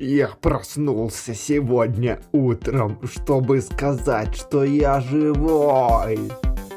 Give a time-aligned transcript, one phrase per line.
[0.00, 6.20] Я проснулся сегодня утром, чтобы сказать, что я живой.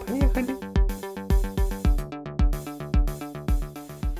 [0.08, 0.56] Поехали.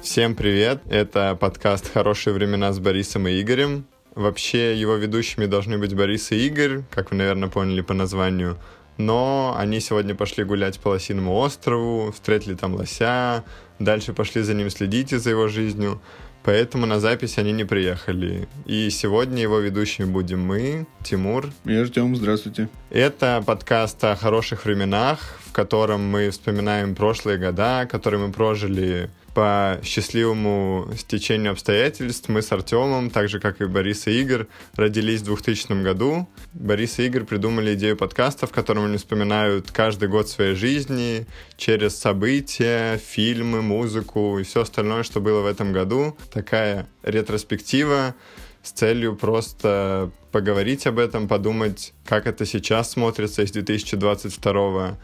[0.04, 0.84] Всем привет!
[0.88, 3.86] Это подкаст «Хорошие времена» с Борисом и Игорем.
[4.14, 8.60] Вообще, его ведущими должны быть Борис и Игорь, как вы, наверное, поняли по названию.
[8.98, 13.44] Но они сегодня пошли гулять по Лосиному острову, встретили там лося,
[13.80, 16.00] дальше пошли за ним следить и за его жизнью.
[16.44, 18.48] Поэтому на запись они не приехали.
[18.66, 21.52] И сегодня его ведущими будем мы, Тимур.
[21.66, 22.70] И Артем, здравствуйте.
[22.90, 29.80] Это подкаст о хороших временах, в котором мы вспоминаем прошлые года, которые мы прожили по
[29.84, 35.26] счастливому стечению обстоятельств мы с Артемом, так же как и Борис и Игорь, родились в
[35.26, 36.28] 2000 году.
[36.54, 41.26] Борис и Игорь придумали идею подкаста, в котором они вспоминают каждый год своей жизни
[41.58, 46.18] через события, фильмы, музыку и все остальное, что было в этом году.
[46.34, 48.16] Такая ретроспектива
[48.64, 54.98] с целью просто поговорить об этом, подумать, как это сейчас смотрится из 2022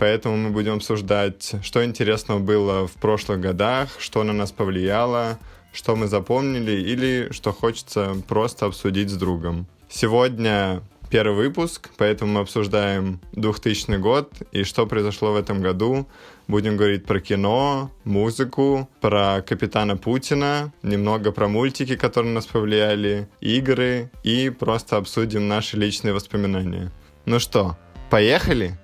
[0.00, 5.38] Поэтому мы будем обсуждать, что интересного было в прошлых годах, что на нас повлияло,
[5.74, 9.66] что мы запомнили или что хочется просто обсудить с другом.
[9.90, 16.06] Сегодня первый выпуск, поэтому мы обсуждаем 2000 год и что произошло в этом году.
[16.48, 24.10] Будем говорить про кино, музыку, про Капитана Путина, немного про мультики, которые нас повлияли, игры
[24.24, 26.90] и просто обсудим наши личные воспоминания.
[27.26, 27.76] Ну что,
[28.08, 28.79] поехали?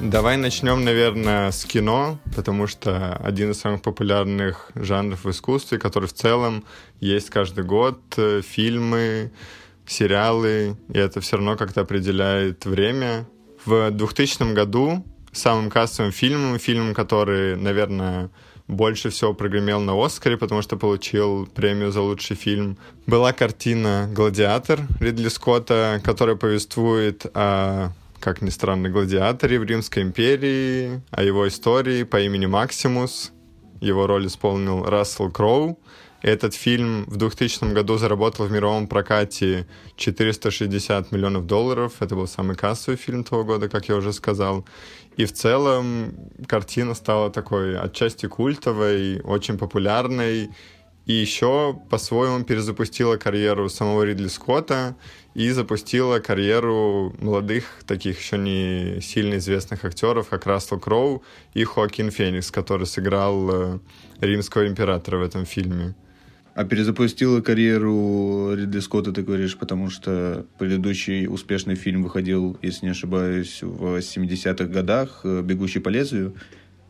[0.00, 6.08] Давай начнем, наверное, с кино, потому что один из самых популярных жанров в искусстве, который
[6.08, 6.64] в целом
[7.00, 9.32] есть каждый год, э, фильмы,
[9.86, 13.26] сериалы, и это все равно как-то определяет время.
[13.64, 18.30] В 2000 году самым кассовым фильмом, фильмом, который, наверное,
[18.66, 24.80] больше всего прогремел на Оскаре, потому что получил премию за лучший фильм, была картина «Гладиатор»
[25.00, 27.92] Ридли Скотта, которая повествует о
[28.24, 33.32] как ни странно, гладиаторе в Римской империи, о его истории по имени Максимус.
[33.82, 35.78] Его роль исполнил Рассел Кроу.
[36.22, 41.92] Этот фильм в 2000 году заработал в мировом прокате 460 миллионов долларов.
[42.00, 44.64] Это был самый кассовый фильм того года, как я уже сказал.
[45.18, 46.14] И в целом
[46.46, 50.48] картина стала такой отчасти культовой, очень популярной.
[51.04, 54.96] И еще по-своему перезапустила карьеру самого Ридли Скотта
[55.34, 61.22] и запустила карьеру молодых, таких еще не сильно известных актеров, как Рассел Кроу
[61.54, 63.78] и Хоакин Феникс, который сыграл э,
[64.20, 65.94] римского императора в этом фильме.
[66.54, 72.92] А перезапустила карьеру Ридли Скотта, ты говоришь, потому что предыдущий успешный фильм выходил, если не
[72.92, 76.34] ошибаюсь, в 70-х годах «Бегущий по лезвию»,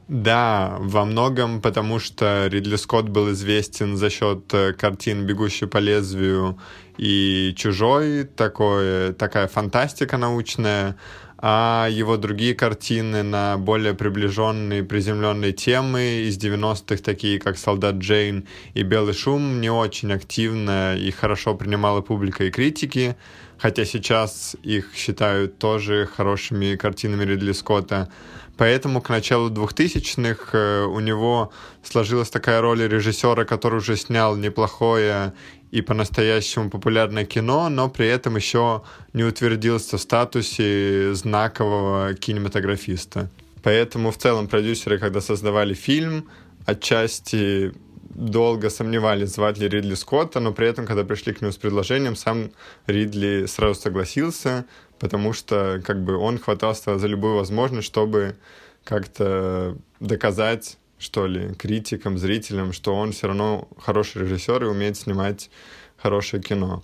[0.08, 5.78] да, во многом потому, что Ридли Скотт был известен за счет э, картин «Бегущий по
[5.78, 6.58] лезвию»
[6.98, 10.96] и «Чужой», такой, такая фантастика научная,
[11.38, 18.46] а его другие картины на более приближенные, приземленные темы из 90-х, такие как «Солдат Джейн»
[18.74, 23.16] и «Белый шум», не очень активно и хорошо принимала публика и критики,
[23.58, 28.10] хотя сейчас их считают тоже хорошими картинами Ридли Скотта.
[28.56, 35.32] Поэтому к началу 2000-х э, у него сложилась такая роль режиссера, который уже снял неплохое
[35.72, 38.82] и по-настоящему популярное кино, но при этом еще
[39.12, 43.28] не утвердился в статусе знакового кинематографиста.
[43.64, 46.28] Поэтому в целом продюсеры, когда создавали фильм,
[46.64, 47.72] отчасти
[48.14, 52.14] долго сомневались, звать ли Ридли Скотта, но при этом, когда пришли к нему с предложением,
[52.14, 52.50] сам
[52.86, 54.66] Ридли сразу согласился,
[54.98, 58.36] потому что как бы он хватался за любую возможность, чтобы
[58.84, 65.50] как-то доказать, что ли, критикам, зрителям, что он все равно хороший режиссер и умеет снимать
[65.96, 66.82] хорошее кино.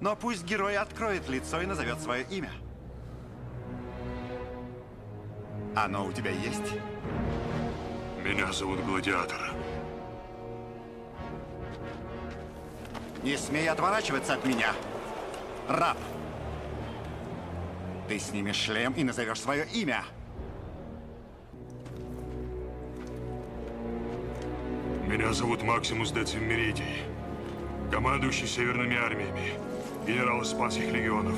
[0.00, 2.50] Но пусть герой откроет лицо и назовет свое имя.
[5.74, 6.74] Оно у тебя есть?
[8.22, 9.52] Меня зовут Гладиатор.
[13.22, 14.72] Не смей отворачиваться от меня,
[15.72, 15.98] раб.
[18.08, 20.04] Ты снимешь шлем и назовешь свое имя.
[25.06, 27.02] Меня зовут Максимус Децим Меридий,
[27.90, 29.52] командующий северными армиями,
[30.06, 31.34] генерал Испанских легионов.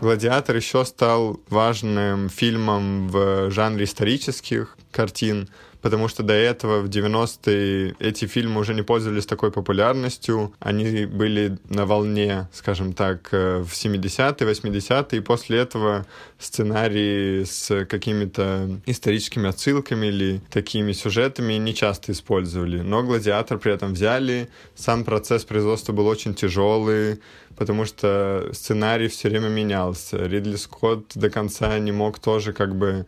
[0.00, 5.48] «Гладиатор» еще стал важным фильмом в жанре исторических картин,
[5.82, 10.54] потому что до этого в 90-е эти фильмы уже не пользовались такой популярностью.
[10.60, 16.06] Они были на волне, скажем так, э, в 70-е, 80-е, и после этого
[16.38, 22.80] сценарии с какими-то историческими отсылками или такими сюжетами не часто использовали.
[22.80, 24.48] Но «Гладиатор» при этом взяли.
[24.76, 27.20] Сам процесс производства был очень тяжелый,
[27.56, 30.16] потому что сценарий все время менялся.
[30.16, 33.04] Ридли Скотт до конца не мог тоже как бы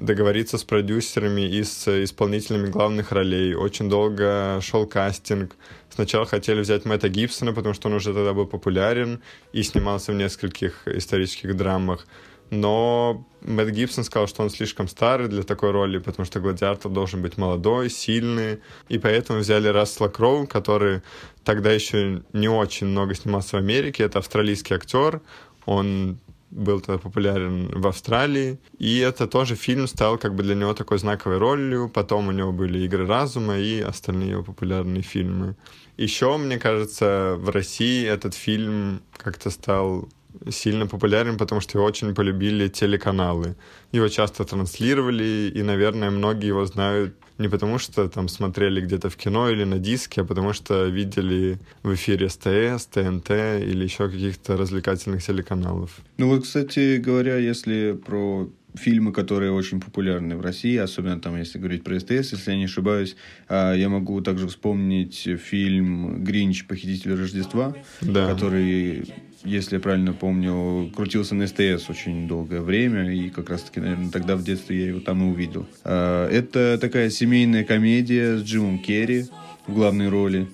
[0.00, 3.54] договориться с продюсерами и с исполнителями главных ролей.
[3.54, 5.56] Очень долго шел кастинг.
[5.90, 9.20] Сначала хотели взять Мэтта Гибсона, потому что он уже тогда был популярен
[9.52, 12.06] и снимался в нескольких исторических драмах.
[12.50, 17.22] Но Мэтт Гибсон сказал, что он слишком старый для такой роли, потому что Гладиатор должен
[17.22, 18.58] быть молодой, сильный.
[18.88, 21.02] И поэтому взяли Рассела Кроу, который
[21.44, 24.02] тогда еще не очень много снимался в Америке.
[24.02, 25.20] Это австралийский актер.
[25.64, 26.18] Он
[26.50, 28.58] был тогда популярен в Австралии.
[28.78, 31.88] И это тоже фильм стал как бы для него такой знаковой ролью.
[31.88, 35.56] Потом у него были «Игры разума» и остальные его популярные фильмы.
[35.96, 40.08] Еще, мне кажется, в России этот фильм как-то стал
[40.48, 43.56] сильно популярен, потому что его очень полюбили телеканалы.
[43.92, 49.16] Его часто транслировали, и, наверное, многие его знают не потому, что там смотрели где-то в
[49.16, 54.56] кино или на диске, а потому что видели в эфире СТС, ТНТ или еще каких-то
[54.56, 55.90] развлекательных телеканалов.
[56.18, 61.58] Ну вот, кстати говоря, если про фильмы, которые очень популярны в России, особенно там, если
[61.58, 63.16] говорить про СТС, если я не ошибаюсь,
[63.48, 66.66] а, я могу также вспомнить фильм «Гринч.
[66.66, 68.30] Похититель Рождества», да.
[68.30, 69.04] который
[69.44, 74.36] если я правильно помню, крутился на СТС очень долгое время, и как раз-таки, наверное, тогда
[74.36, 75.66] в детстве я его там и увидел.
[75.84, 79.26] А, это такая семейная комедия с Джимом Керри
[79.66, 80.48] в главной роли.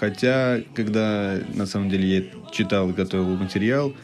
[0.00, 3.94] Хотя, когда на самом деле я читал и готовил материал,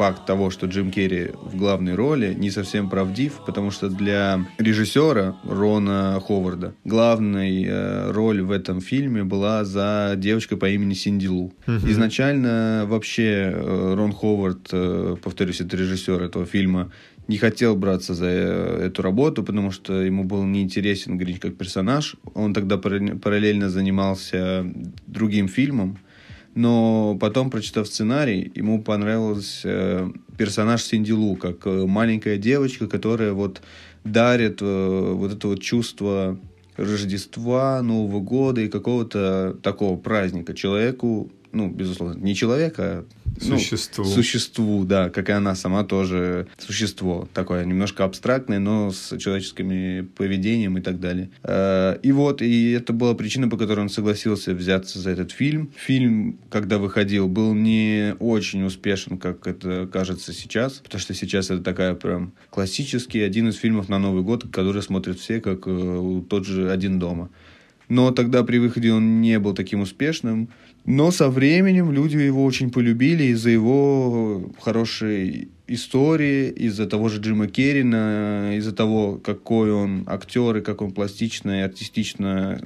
[0.00, 5.36] факт того, что Джим Керри в главной роли, не совсем правдив, потому что для режиссера
[5.44, 11.52] Рона Ховарда главной э, роль в этом фильме была за девочкой по имени Синди Лу.
[11.66, 11.90] Uh-huh.
[11.90, 16.90] Изначально вообще э, Рон Ховард, э, повторюсь, это режиссер этого фильма,
[17.28, 22.16] не хотел браться за э, эту работу, потому что ему был неинтересен Гринч как персонаж.
[22.32, 24.64] Он тогда параллельно занимался
[25.06, 25.98] другим фильмом,
[26.54, 33.32] но потом, прочитав сценарий, ему понравился э, персонаж Синди Лу, как э, маленькая девочка, которая
[33.32, 33.62] вот
[34.04, 36.38] дарит э, вот это вот чувство
[36.76, 43.04] Рождества, Нового года и какого-то такого праздника человеку, ну, безусловно, не человека,
[43.40, 44.04] ну, существу.
[44.04, 47.28] Ну, существу, да, как и она сама тоже существо.
[47.32, 51.30] Такое немножко абстрактное, но с человеческими поведением и так далее.
[51.42, 55.72] Э, и вот, и это была причина, по которой он согласился взяться за этот фильм.
[55.76, 61.62] Фильм, когда выходил, был не очень успешен, как это кажется сейчас, потому что сейчас это
[61.62, 66.46] такая прям классический, один из фильмов на Новый год, который смотрят все, как э, тот
[66.46, 67.30] же «Один дома».
[67.90, 70.48] Но тогда при выходе он не был таким успешным.
[70.84, 77.46] Но со временем люди его очень полюбили из-за его хорошей истории, из-за того же Джима
[77.46, 82.60] Керрина, из-за того, какой он актер и как он пластично и артистично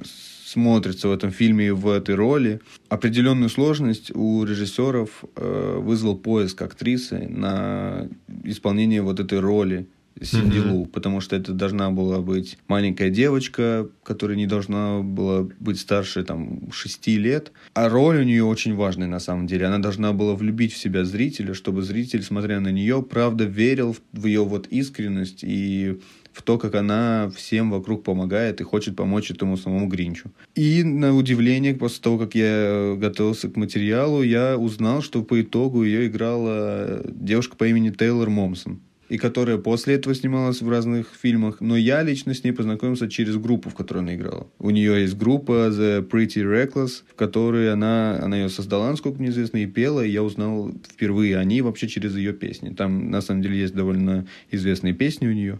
[0.45, 2.61] смотрится в этом фильме и в этой роли.
[2.89, 8.07] Определенную сложность у режиссеров э, вызвал поиск актрисы на
[8.43, 9.87] исполнение вот этой роли.
[10.21, 15.79] Синди Лу, потому что это должна была быть маленькая девочка, которая не должна была быть
[15.79, 17.51] старше там шести лет.
[17.73, 19.65] А роль у нее очень важная на самом деле.
[19.65, 24.25] Она должна была влюбить в себя зрителя, чтобы зритель, смотря на нее, правда верил в
[24.25, 25.99] ее вот искренность и
[26.31, 30.31] в то, как она всем вокруг помогает и хочет помочь этому самому Гринчу.
[30.53, 35.83] И на удивление, после того, как я готовился к материалу, я узнал, что по итогу
[35.83, 41.61] ее играла девушка по имени Тейлор Момсон и которая после этого снималась в разных фильмах,
[41.61, 44.47] но я лично с ней познакомился через группу, в которой она играла.
[44.59, 49.29] У нее есть группа The Pretty Reckless, в которой она, она ее создала, насколько мне
[49.29, 52.69] известно, и пела, и я узнал впервые о ней вообще через ее песни.
[52.69, 55.59] Там, на самом деле, есть довольно известные песни у нее.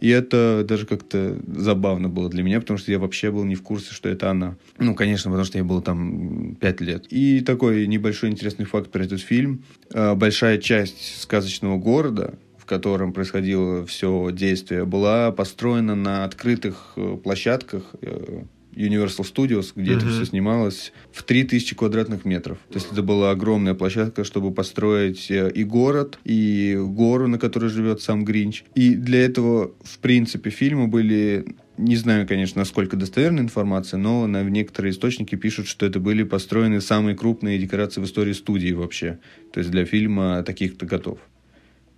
[0.00, 3.62] И это даже как-то забавно было для меня, потому что я вообще был не в
[3.62, 4.56] курсе, что это она.
[4.78, 7.06] Ну, конечно, потому что я был там пять лет.
[7.10, 9.64] И такой небольшой интересный факт про этот фильм.
[9.92, 17.16] А, большая часть сказочного города, в котором происходило все действие, была построена на открытых э,
[17.22, 18.42] площадках э,
[18.74, 19.96] Universal Studios, где mm-hmm.
[19.96, 22.58] это все снималось, в 3000 квадратных метров.
[22.68, 27.70] То есть это была огромная площадка, чтобы построить э, и город, и гору, на которой
[27.70, 28.64] живет сам Гринч.
[28.74, 31.46] И для этого, в принципе, фильмы были
[31.78, 36.80] не знаю, конечно, насколько достоверная информация, но на некоторые источники пишут, что это были построены
[36.80, 39.20] самые крупные декорации в истории студии вообще.
[39.52, 41.18] То есть для фильма таких-то готов.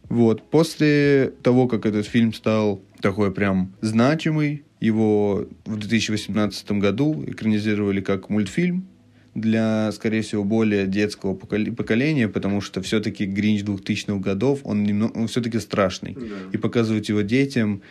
[0.08, 0.42] Вот.
[0.50, 8.30] После того, как этот фильм стал такой прям значимый, Его в 2018 году экранизировали как
[8.30, 8.86] мультфильм
[9.34, 15.26] для, скорее всего, более детского поколения, потому что все-таки Гринч 2000-х годов, он, немного, он
[15.28, 16.14] все-таки страшный.
[16.14, 16.26] Да.
[16.52, 17.82] И показывать его детям...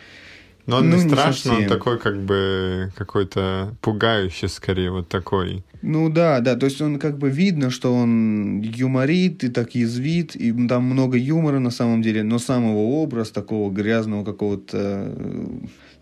[0.68, 5.64] Но он ну, не страшный, он такой как бы какой-то пугающий скорее, вот такой.
[5.80, 10.36] Ну да, да, то есть он как бы видно, что он юморит и так язвит,
[10.36, 15.46] и там много юмора на самом деле, но сам его образ такого грязного какого-то э,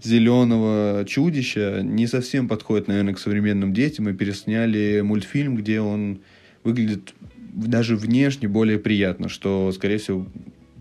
[0.03, 6.19] зеленого чудища не совсем подходит, наверное, к современным детям, и пересняли мультфильм, где он
[6.65, 10.27] выглядит даже внешне более приятно, что, скорее всего,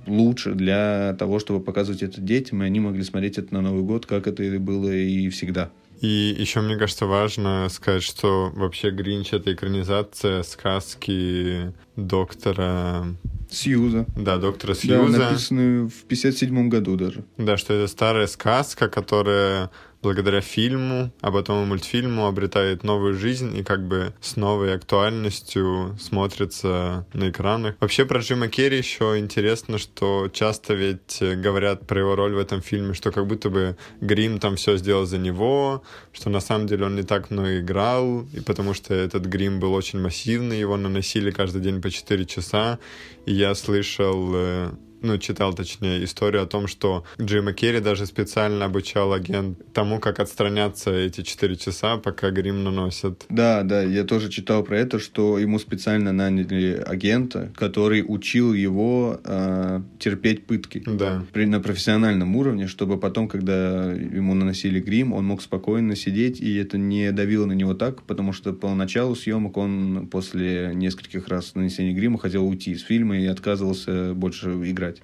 [0.07, 4.05] лучше для того, чтобы показывать это детям, и они могли смотреть это на Новый год,
[4.05, 5.71] как это и было и всегда.
[6.01, 13.05] И еще, мне кажется, важно сказать, что вообще Гринч— это экранизация сказки доктора
[13.49, 14.05] Сьюза.
[14.17, 15.17] Да, доктора Сьюза.
[15.17, 17.23] Да, написанную в 57 году даже.
[17.37, 19.71] Да, что это старая сказка, которая
[20.01, 25.97] благодаря фильму, а потом и мультфильму обретает новую жизнь и как бы с новой актуальностью
[25.99, 27.75] смотрится на экранах.
[27.79, 32.61] Вообще про Джима Керри еще интересно, что часто ведь говорят про его роль в этом
[32.61, 35.83] фильме, что как будто бы Грим там все сделал за него,
[36.13, 39.73] что на самом деле он не так много играл, и потому что этот грим был
[39.73, 42.79] очень массивный, его наносили каждый день по 4 часа,
[43.25, 44.71] и я слышал э,
[45.01, 50.19] ну, читал, точнее, историю о том, что Джима Керри даже специально обучал агент тому, как
[50.19, 53.25] отстраняться эти четыре часа, пока грим наносят.
[53.29, 59.19] Да, да, я тоже читал про это, что ему специально наняли агента, который учил его
[59.23, 61.23] э, терпеть пытки да.
[61.33, 66.55] при, на профессиональном уровне, чтобы потом, когда ему наносили грим, он мог спокойно сидеть, и
[66.55, 71.55] это не давило на него так, потому что по началу съемок он после нескольких раз
[71.55, 74.94] нанесения грима хотел уйти из фильма и отказывался больше играть.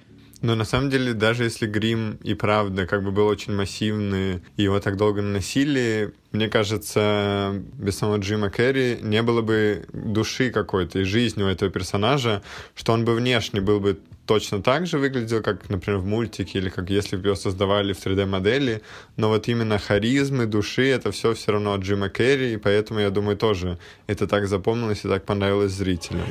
[0.42, 4.64] Но на самом деле, даже если грим и правда как бы был очень массивный, и
[4.64, 10.98] его так долго наносили, мне кажется, без самого Джима Керри не было бы души какой-то
[10.98, 12.42] и жизни у этого персонажа,
[12.74, 16.70] что он бы внешне был бы точно так же выглядел, как, например, в мультике, или
[16.70, 18.82] как если бы его создавали в 3D-модели,
[19.16, 23.10] но вот именно харизмы, души, это все все равно от Джима Керри, и поэтому, я
[23.10, 26.26] думаю, тоже это так запомнилось и так понравилось зрителям.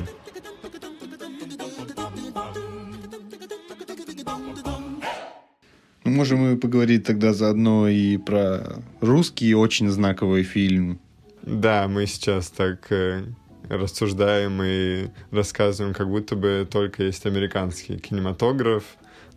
[6.11, 10.99] Можем мы поговорить тогда заодно и про русский очень знаковый фильм.
[11.41, 13.23] Да, мы сейчас так э,
[13.69, 18.83] рассуждаем и рассказываем, как будто бы только есть американский кинематограф,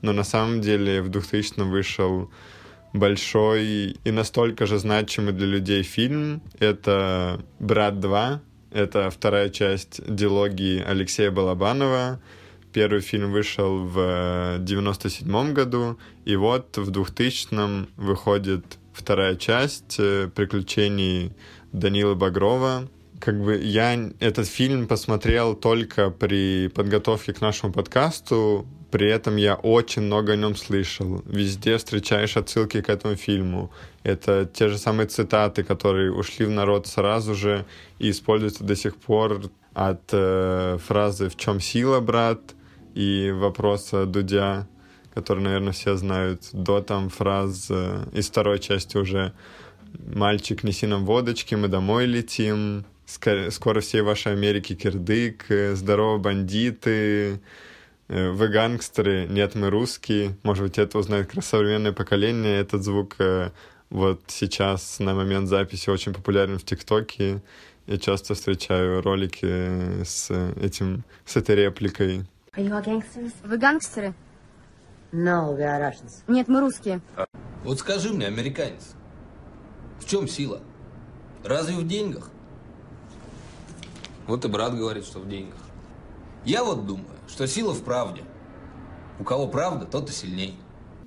[0.02, 2.32] но на самом деле в 2000 вышел
[2.92, 6.42] большой и настолько же значимый для людей фильм.
[6.58, 8.40] Это «Брат 2»,
[8.72, 12.20] это вторая часть дилогии Алексея Балабанова,
[12.74, 21.30] Первый фильм вышел в 97 году, и вот в 2000 выходит вторая часть э, приключений
[21.70, 22.88] Данила Багрова.
[23.20, 29.54] Как бы я этот фильм посмотрел только при подготовке к нашему подкасту, при этом я
[29.54, 31.22] очень много о нем слышал.
[31.26, 33.70] Везде встречаешь отсылки к этому фильму.
[34.02, 37.66] Это те же самые цитаты, которые ушли в народ сразу же
[38.00, 39.42] и используются до сих пор
[39.74, 42.40] от э, фразы «В чем сила, брат?»
[42.94, 44.66] И вопроса Дудя,
[45.14, 49.32] который, наверное, все знают, до там фраз э, из второй части уже
[50.06, 57.40] «Мальчик, неси нам водочки, мы домой летим», «Скоро всей вашей Америки кирдык», э, «Здорово, бандиты»,
[58.08, 60.36] э, «Вы гангстеры», «Нет, мы русские».
[60.42, 62.60] Может быть, это узнает современное поколение.
[62.60, 63.16] Этот звук
[63.90, 67.42] вот сейчас на момент записи очень популярен в ТикТоке.
[67.86, 72.24] Я часто встречаю ролики с этим, с этой репликой.
[72.56, 73.32] Are you all gangsters?
[73.42, 74.14] Вы гангстеры?
[75.10, 76.22] No, we are Russians.
[76.28, 77.00] Нет, мы русские.
[77.64, 78.94] Вот скажи мне, американец,
[80.00, 80.60] в чем сила?
[81.42, 82.30] Разве в деньгах?
[84.26, 85.58] Вот и брат говорит, что в деньгах.
[86.44, 88.22] Я вот думаю, что сила в правде.
[89.18, 90.56] У кого правда, тот и сильней.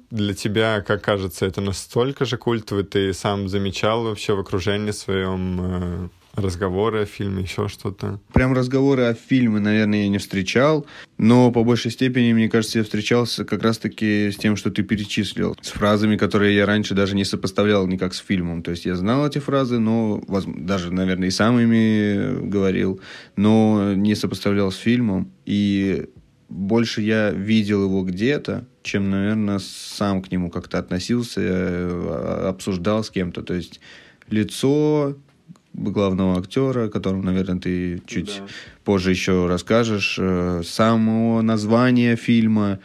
[0.10, 5.60] Для тебя, как кажется, это настолько же культовый, ты сам замечал вообще в окружении своем
[5.62, 8.20] э, разговоры о фильме, еще что-то?
[8.32, 10.86] Прям разговоры о фильме, наверное, я не встречал,
[11.18, 15.58] но по большей степени, мне кажется, я встречался как раз-таки с тем, что ты перечислил,
[15.62, 18.62] с фразами, которые я раньше даже не сопоставлял никак с фильмом.
[18.62, 23.02] То есть я знал эти фразы, но даже, наверное, и сам ими говорил,
[23.36, 25.32] но не сопоставлял с фильмом.
[25.46, 26.06] И
[26.50, 33.10] больше я видел его где-то, чем, наверное, сам к нему как-то относился, э, обсуждал с
[33.10, 33.42] кем-то.
[33.42, 33.82] То есть
[34.30, 35.18] лицо,
[35.78, 38.48] главного актера, о котором, наверное, ты чуть да.
[38.84, 42.80] позже еще расскажешь, э, само название фильма,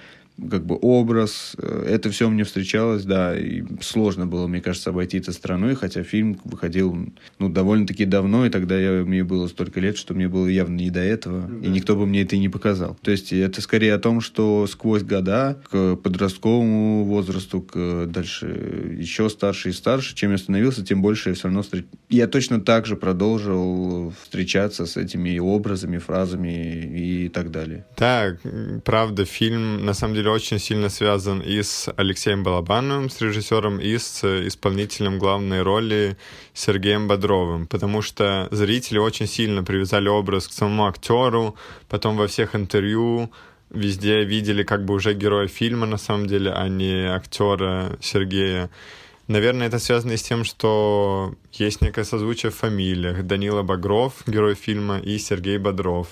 [0.51, 1.55] как бы образ.
[1.59, 6.03] Э, это все мне встречалось, да, и сложно было, мне кажется, обойти это страной, хотя
[6.03, 6.97] фильм выходил,
[7.39, 10.91] ну, довольно-таки давно, и тогда я, мне было столько лет, что мне было явно не
[10.91, 11.67] до этого, да.
[11.67, 12.97] и никто бы мне это и не показал.
[13.03, 19.29] То есть это скорее о том, что сквозь года к подростковому возрасту, к дальше еще
[19.29, 21.85] старше и старше, чем я становился, тем больше я все равно встреч...
[22.09, 27.85] Я точно так же продолжил встречаться с этими образами, фразами и так далее.
[27.97, 28.39] Так,
[28.85, 33.97] правда, фильм на самом деле очень сильно связан и с Алексеем Балабановым, с режиссером, и
[33.99, 36.17] с исполнителем главной роли
[36.55, 41.55] Сергеем Бодровым, потому что зрители очень сильно привязали образ к самому актеру,
[41.89, 43.31] потом во всех интервью
[43.71, 48.71] везде видели как бы уже героя фильма на самом деле, а не актера Сергея.
[49.29, 53.23] Наверное, это связано с тем, что есть некое созвучие в фамилиях.
[53.23, 56.09] Данила Багров, герой фильма, и Сергей Бодров.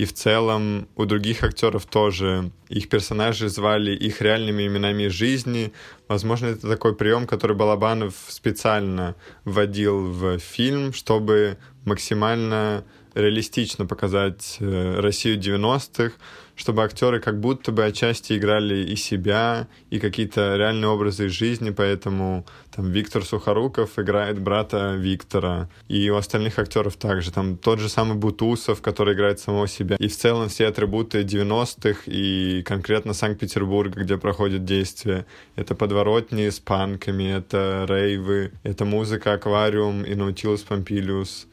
[0.00, 5.74] И в целом у других актеров тоже их персонажи звали их реальными именами жизни.
[6.08, 9.14] Возможно, это такой прием, который Балабанов специально
[9.44, 12.82] вводил в фильм, чтобы максимально
[13.14, 16.14] реалистично показать э, Россию 90-х,
[16.60, 21.70] чтобы актеры как будто бы отчасти играли и себя, и какие-то реальные образы из жизни,
[21.70, 27.88] поэтому там Виктор Сухоруков играет брата Виктора, и у остальных актеров также, там тот же
[27.88, 34.02] самый Бутусов, который играет самого себя, и в целом все атрибуты 90-х и конкретно Санкт-Петербурга,
[34.02, 35.24] где проходит действие,
[35.56, 41.46] это подворотни с панками, это рейвы, это музыка Аквариум и Наутилус Помпилиус,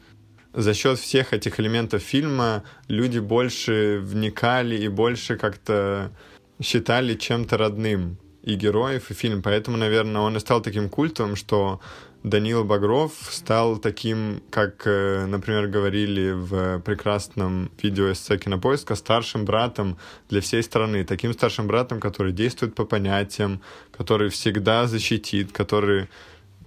[0.58, 6.10] за счет всех этих элементов фильма люди больше вникали и больше как-то
[6.60, 9.40] считали чем-то родным и героев, и фильм.
[9.40, 11.80] Поэтому, наверное, он и стал таким культовым, что
[12.24, 19.96] Данил Багров стал таким, как, э, например, говорили в прекрасном видео эссе «Кинопоиска», старшим братом
[20.28, 21.04] для всей страны.
[21.04, 23.60] Таким старшим братом, который действует по понятиям,
[23.96, 26.08] который всегда защитит, который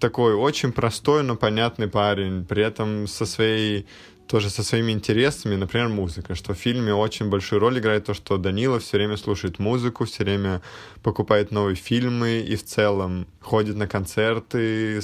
[0.01, 3.86] такой очень простой, но понятный парень, при этом со своей
[4.31, 8.38] тоже со своими интересами, например, музыка, что в фильме очень большую роль играет то, что
[8.38, 10.62] Данила все время слушает музыку, все время
[11.03, 15.01] покупает новые фильмы и в целом ходит на концерты,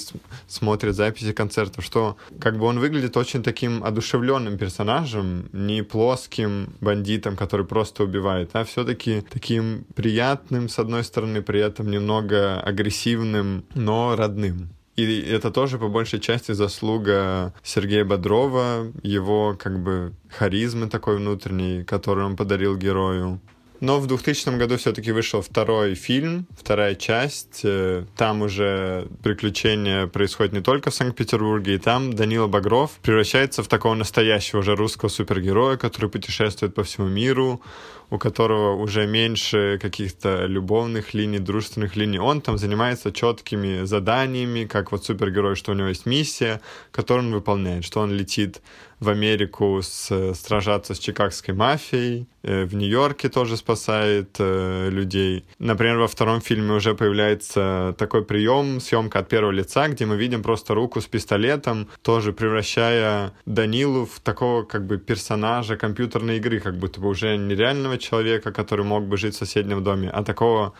[0.47, 7.35] смотрит записи концертов, что как бы он выглядит очень таким одушевленным персонажем, не плоским бандитом,
[7.35, 14.15] который просто убивает, а все-таки таким приятным, с одной стороны, при этом немного агрессивным, но
[14.15, 14.69] родным.
[14.97, 21.83] И это тоже по большей части заслуга Сергея Бодрова, его как бы харизмы такой внутренней,
[21.83, 23.39] которую он подарил герою.
[23.79, 27.61] Но в 2000 году все-таки вышел второй фильм, вторая часть.
[27.63, 33.67] Э, там уже приключения происходят не только в Санкт-Петербурге, и там Данила Багров превращается в
[33.67, 37.61] такого настоящего уже русского супергероя, который путешествует по всему миру,
[38.09, 42.19] у которого уже меньше каких-то любовных линий, дружественных линий.
[42.19, 46.61] Он там занимается четкими заданиями, как вот супергерой, что у него есть миссия,
[46.91, 48.61] которую он выполняет, что он летит
[48.99, 55.45] в Америку с, сражаться с чикагской мафией, э, в Нью-Йорке тоже спасает э, людей.
[55.59, 60.41] Например, во втором фильме уже появляется такой прием, съемка от первого лица, где мы видим
[60.41, 66.77] просто руку с пистолетом, тоже превращая Данилу в такого как бы персонажа компьютерной игры, как
[66.77, 70.73] будто бы уже нереального человека, который мог бы жить в соседнем доме, а такого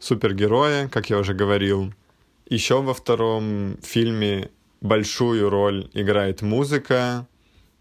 [0.00, 1.92] супергероя, как я уже говорил.
[2.48, 7.26] Еще во втором фильме большую роль играет музыка,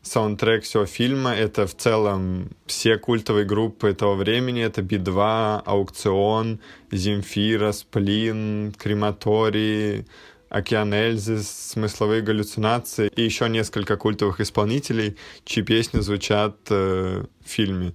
[0.01, 1.35] саундтрек всего фильма.
[1.35, 4.63] Это в целом все культовые группы этого времени.
[4.63, 6.59] Это Би-2, Аукцион,
[6.91, 10.05] Земфира, Сплин, Крематорий,
[10.49, 17.93] Океан Эльзы, смысловые галлюцинации и еще несколько культовых исполнителей, чьи песни звучат э, в фильме.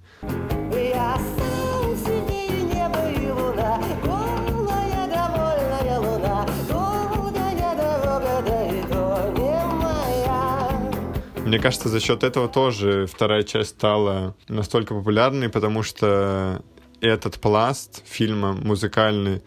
[11.55, 16.61] Мне кажется, за счет этого тоже вторая часть стала настолько популярной, потому что
[16.99, 19.41] этот пласт фильма музыкальный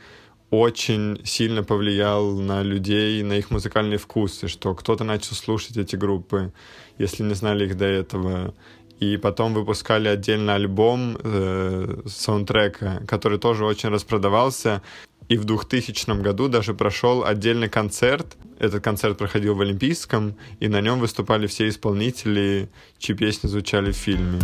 [0.49, 6.55] очень сильно повлиял на людей, на их музыкальные вкусы, что кто-то начал слушать эти группы,
[6.97, 8.55] если не знали их до этого.
[9.00, 14.82] И потом выпускали отдельно альбом э, саундтрека, который тоже очень распродавался.
[15.28, 18.37] И в 2000 году даже прошел отдельный концерт.
[18.58, 23.96] Этот концерт проходил в Олимпийском, и на нем выступали все исполнители, чьи песни звучали в
[23.96, 24.40] фильме.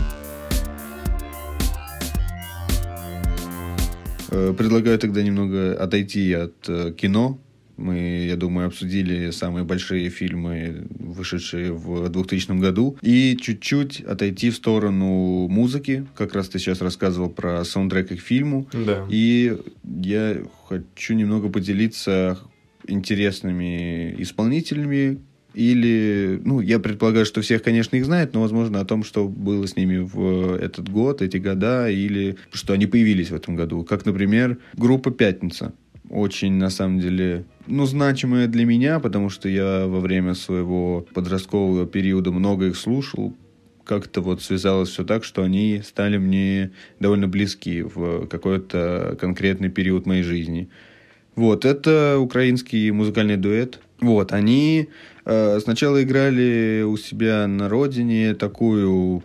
[4.31, 7.39] Э, предлагаю тогда немного отойти от э, кино
[7.77, 12.97] Мы, я думаю, обсудили самые большие фильмы, вышедшие в 2000 году.
[13.03, 16.07] И чуть-чуть отойти в сторону музыки.
[16.17, 18.69] Как раз ты сейчас рассказывал про саундтрек к фильму.
[18.73, 19.07] Да.
[19.11, 22.39] И я хочу немного поделиться
[22.87, 25.21] интересными исполнителями,
[25.55, 29.67] или, ну, я предполагаю, что всех, конечно, их знают, но, возможно, о том, что было
[29.67, 33.85] с ними в этот год, эти года, или что они появились в этом году.
[33.85, 35.73] Как, например, группа «Пятница».
[36.11, 41.87] Очень, на самом деле, ну, значимая для меня, потому что я во время своего подросткового
[41.87, 43.35] периода много их слушал.
[43.85, 50.07] Как-то вот связалось все так, что они стали мне довольно близки в какой-то конкретный период
[50.07, 50.69] моей жизни.
[51.37, 53.81] Вот, это украинский музыкальный дуэт.
[54.01, 54.89] Вот, они
[55.25, 59.23] э, сначала играли у себя на родине такую,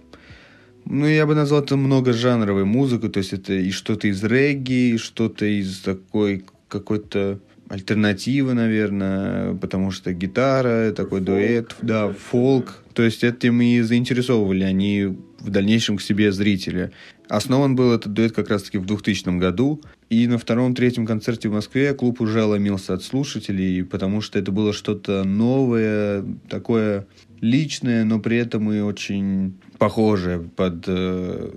[0.85, 4.97] ну, я бы назвал это многожанровой музыку, то есть это и что-то из регги, и
[4.97, 12.83] что-то из такой какой-то альтернативы, наверное, потому что гитара, такой дуэт, да, фолк.
[12.93, 16.91] То есть этим и заинтересовывали они в дальнейшем к себе зрителя.
[17.29, 21.93] Основан был этот дуэт как раз-таки в 2000 году, и на втором-третьем концерте в Москве
[21.93, 27.05] клуб уже ломился от слушателей, потому что это было что-то новое, такое
[27.39, 31.51] личное, но при этом и очень похожее под э,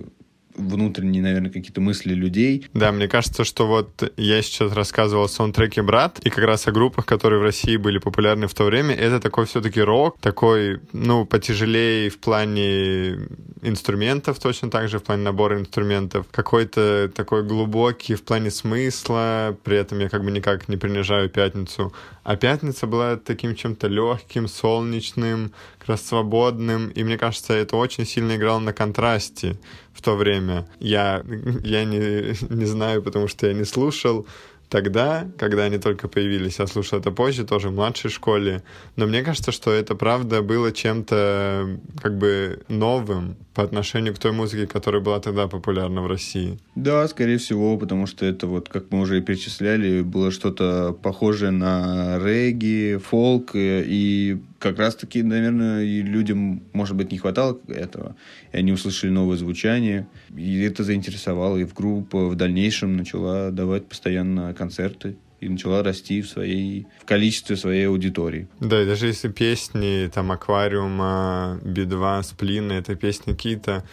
[0.57, 2.67] внутренние, наверное, какие-то мысли людей.
[2.75, 6.73] Да, мне кажется, что вот я сейчас рассказывал о саундтреке «Брат», и как раз о
[6.73, 11.25] группах, которые в России были популярны в то время, это такой все-таки рок, такой, ну,
[11.25, 13.29] потяжелее в плане
[13.63, 19.77] инструментов, точно так же в плане набора инструментов, какой-то такой глубокий в плане смысла, при
[19.77, 21.93] этом я как бы никак не принижаю «Пятницу»,
[22.25, 28.07] а «Пятница» была таким чем-то легким, солнечным, как раз свободным, и мне кажется, это очень
[28.07, 29.59] сильно играло на контрасте
[29.95, 30.67] в то время.
[30.81, 31.23] Я,
[31.65, 34.27] я не, не знаю, потому что я не слушал,
[34.73, 36.59] тогда, когда они только появились.
[36.59, 38.63] Я слушал это позже, тоже в младшей школе.
[38.97, 44.33] Но мне кажется, что это правда было чем-то как бы новым по отношению к той
[44.33, 46.59] музыке, которая была тогда популярна в России.
[46.75, 51.51] Да, скорее всего, потому что это вот, как мы уже и перечисляли, было что-то похожее
[51.51, 58.17] на регги, фолк, и как раз-таки, наверное, и людям, может быть, не хватало этого,
[58.53, 63.87] и они услышали новое звучание, и это заинтересовало, и в группа в дальнейшем начала давать
[63.87, 68.49] постоянно концерты и начала расти в своей в количестве своей аудитории.
[68.61, 73.85] Да, и даже если песни там Аквариума, Би-2, Сплина, это песни какие-то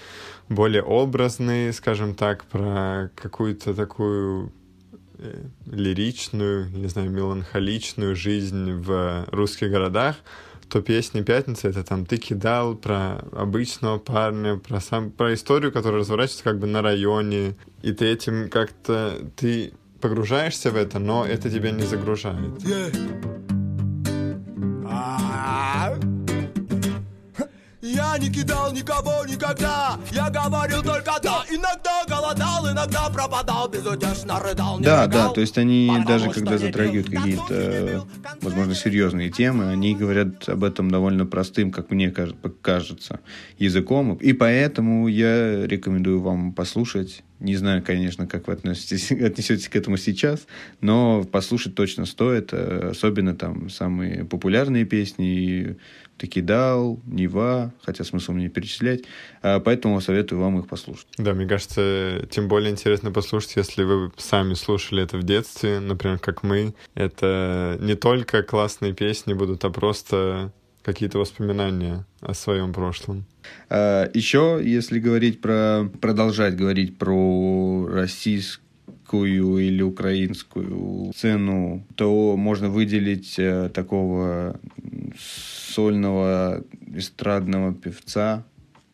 [0.47, 4.51] более образные, скажем так, про какую-то такую
[5.17, 10.17] э, лиричную, не знаю, меланхоличную жизнь в русских городах,
[10.69, 16.01] то песни «Пятница»— это там «Ты кидал» про обычного парня, про, сам, про историю, которая
[16.01, 19.17] разворачивается как бы на районе, и ты этим как-то...
[19.35, 22.61] Ты погружаешься в это, но это тебя не загружает.
[22.63, 22.87] Я
[28.19, 35.05] не кидал никого никогда Я говорил только да Иногда голодал, иногда пропадал Безутешно рыдал, Да,
[35.05, 38.05] рыгал, да, то есть они даже когда затрагивают какие-то,
[38.41, 43.19] возможно, серьезные темы, они говорят об этом довольно простым, как мне каж- кажется,
[43.57, 44.15] языком.
[44.15, 47.23] И поэтому я рекомендую вам послушать.
[47.39, 50.45] Не знаю, конечно, как вы относитесь, отнесетесь к этому сейчас,
[50.81, 52.49] но послушать точно стоит.
[52.51, 55.29] э, Особенно там самые популярные песни
[55.69, 55.77] «Таки
[56.41, 59.03] дал», «Нева», хотя смысл мне перечислять.
[59.41, 61.07] А Поэтому советую вам их послушать.
[61.17, 66.19] Да, мне кажется, тем более интересно послушать, если вы сами слушали это в детстве, например,
[66.19, 66.73] как мы.
[66.95, 70.51] Это не только классные песни будут, а просто
[70.83, 73.25] какие-то воспоминания о своем прошлом.
[73.69, 78.68] А, Еще, если говорить про, продолжать говорить про российскую
[79.13, 84.59] или украинскую сцену, то можно выделить э, такого
[85.17, 86.63] сольного
[86.95, 88.43] эстрадного певца,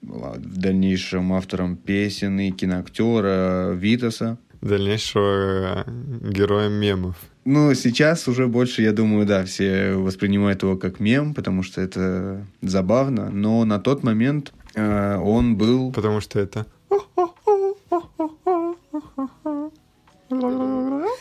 [0.03, 4.37] а, в дальнейшем автором песен и киноактера Витаса.
[4.61, 7.15] Дальнейшего э, героя мемов.
[7.45, 12.43] Ну, сейчас уже больше, я думаю, да, все воспринимают его как мем, потому что это
[12.61, 13.29] забавно.
[13.29, 15.91] Но на тот момент э, он был...
[15.91, 16.65] Потому что это...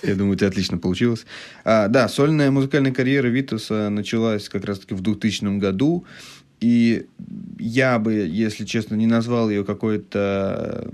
[0.02, 1.24] Я думаю, у тебя отлично получилось.
[1.64, 6.04] А, да, сольная музыкальная карьера Витаса началась как раз-таки в 2000 году.
[6.60, 7.06] И
[7.58, 10.90] я бы, если честно, не назвал ее какой-то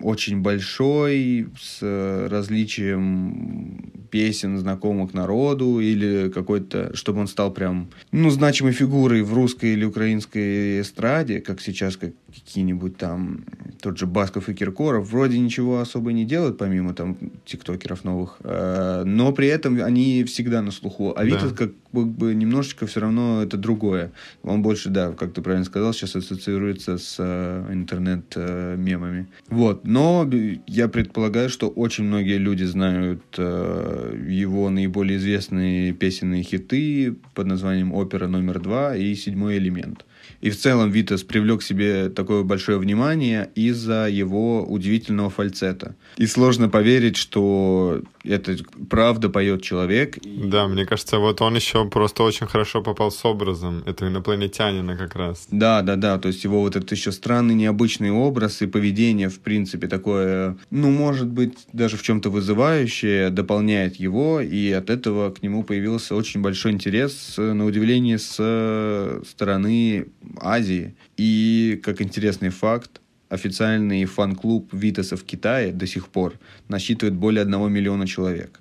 [0.00, 8.72] очень большой, с различием песен, знакомых народу, или какой-то, чтобы он стал прям, ну, значимой
[8.72, 13.44] фигурой в русской или украинской эстраде, как сейчас как какие-нибудь там,
[13.80, 19.02] тот же Басков и Киркоров, вроде ничего особо не делают, помимо там тиктокеров новых, э,
[19.04, 21.14] но при этом они всегда на слуху.
[21.16, 24.12] А Витас как бы немножечко все равно это другое.
[24.42, 29.26] Он больше, да, как ты правильно сказал, сейчас ассоциируется с э, интернет-мемами.
[29.48, 30.28] Вот, но
[30.66, 37.92] я предполагаю, что очень многие люди знают э, его наиболее известные песенные хиты под названием
[37.92, 40.04] «Опера номер два» и «Седьмой элемент».
[40.40, 45.96] И в целом Витас привлек к себе такое большое внимание из-за его удивительного фальцета.
[46.16, 48.56] И сложно поверить, что это
[48.88, 50.18] правда поет человек.
[50.24, 55.16] Да, мне кажется, вот он еще просто очень хорошо попал с образом этого инопланетянина как
[55.16, 55.46] раз.
[55.50, 56.18] Да, да, да.
[56.18, 60.90] То есть его вот этот еще странный, необычный образ и поведение, в принципе, такое, ну,
[60.90, 66.40] может быть, даже в чем-то вызывающее, дополняет его, и от этого к нему появился очень
[66.40, 70.08] большой интерес, на удивление, с стороны
[70.40, 70.94] Азии.
[71.16, 76.34] И, как интересный факт, официальный фан-клуб Витаса в Китае до сих пор
[76.68, 78.60] насчитывает более одного миллиона человек.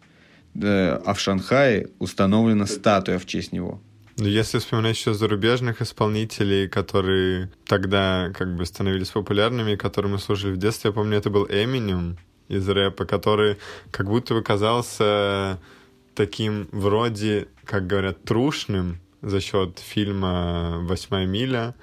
[0.62, 3.82] А в Шанхае установлена статуя в честь него.
[4.17, 10.53] Ну, если вспоминать еще зарубежных исполнителей, которые тогда как бы становились популярными, которые мы слушали
[10.53, 13.58] в детстве, я помню, это был Эминем из рэпа, который
[13.91, 15.60] как будто бы казался
[16.15, 21.75] таким вроде, как говорят, трушным за счет фильма «Восьмая миля»,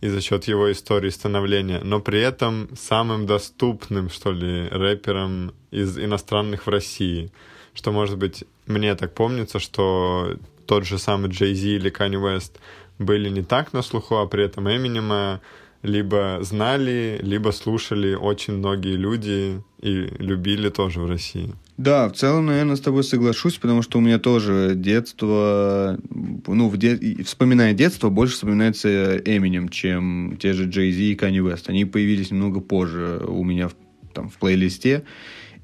[0.00, 5.98] и за счет его истории становления, но при этом самым доступным, что ли, рэпером из
[5.98, 7.30] иностранных в России.
[7.74, 10.36] Что, может быть, мне так помнится, что
[10.66, 12.52] тот же самый Джей Зи или Kanye West
[12.98, 15.40] были не так на слуху, а при этом Эминема
[15.82, 21.54] либо знали, либо слушали очень многие люди и любили тоже в России.
[21.78, 26.76] Да, в целом, наверное, с тобой соглашусь, потому что у меня тоже детство, ну, в
[26.76, 27.22] де...
[27.24, 31.64] вспоминая детство, больше вспоминается Эминем, чем те же Джей Зи и Kanye West.
[31.68, 33.74] Они появились немного позже у меня в,
[34.12, 35.04] там, в плейлисте.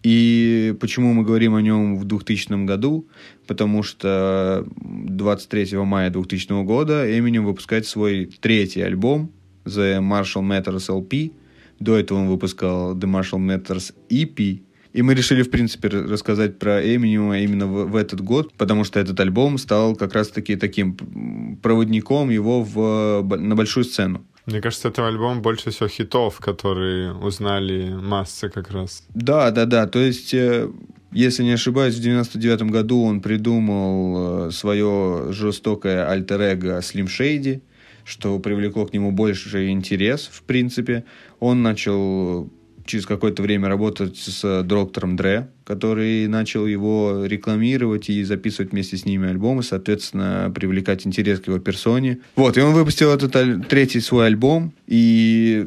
[0.03, 3.09] И почему мы говорим о нем в 2000 году?
[3.47, 9.33] Потому что 23 мая 2000 года Эминем выпускает свой третий альбом
[9.67, 11.33] The Marshall Matters LP.
[11.79, 14.63] До этого он выпускал The Marshall Matters EP,
[14.97, 18.99] и мы решили, в принципе, рассказать про Эминема именно в, в этот год, потому что
[18.99, 24.25] этот альбом стал как раз-таки таким проводником его в, на большую сцену.
[24.47, 29.03] Мне кажется, это альбом больше всего хитов, которые узнали массы как раз.
[29.13, 29.87] Да, да, да.
[29.87, 30.71] То есть, э,
[31.13, 37.61] если не ошибаюсь, в 99 году он придумал э, свое жестокое альтер-эго Slim Shady,
[38.07, 41.05] что привлекло к нему больше интерес, в принципе.
[41.41, 42.49] Он начал
[42.87, 49.05] через какое-то время работать с доктором Дре, который начал его рекламировать и записывать вместе с
[49.05, 52.21] ними альбомы, соответственно, привлекать интерес к его персоне.
[52.37, 55.67] Вот, и он выпустил этот третий свой альбом, и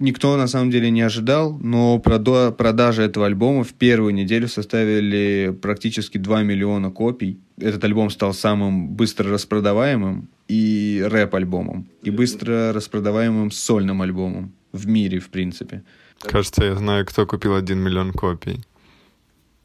[0.00, 6.18] никто на самом деле не ожидал, но продажи этого альбома в первую неделю составили практически
[6.18, 7.38] 2 миллиона копий.
[7.58, 15.20] Этот альбом стал самым быстро распродаваемым и рэп-альбомом, и быстро распродаваемым сольным альбомом в мире,
[15.20, 15.82] в принципе.
[16.20, 18.60] Кажется, я знаю, кто купил один миллион копий.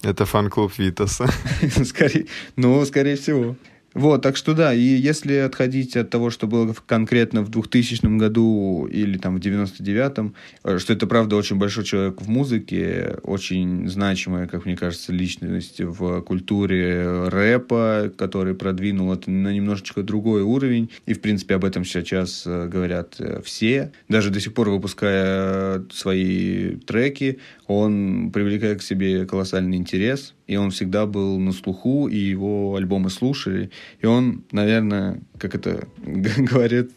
[0.04, 1.28] Это фан-клуб Витаса.
[1.86, 3.56] Скорее, ну, скорее всего.
[3.95, 8.88] Вот, так что да, и если отходить от того, что было конкретно в 2000 году
[8.91, 14.47] или там в 99-м, э, что это, правда, очень большой человек в музыке, очень значимая,
[14.47, 21.13] как мне кажется, личность в культуре рэпа, который продвинул это на немножечко другой уровень, и,
[21.13, 23.93] в принципе, об этом сейчас э, говорят э, все.
[24.10, 30.71] Даже до сих пор выпуская свои треки, он привлекает к себе колоссальный интерес, и он
[30.71, 33.71] всегда был на слуху, и его альбомы слушали.
[34.01, 36.89] И он, наверное, как это говорят,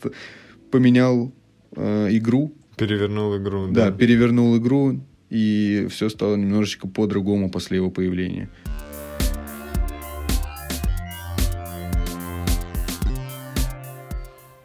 [0.70, 1.33] поменял
[1.76, 2.52] э, игру.
[2.76, 3.68] Перевернул игру.
[3.68, 5.00] Да, да, перевернул игру,
[5.31, 8.48] и все стало немножечко по-другому после его появления.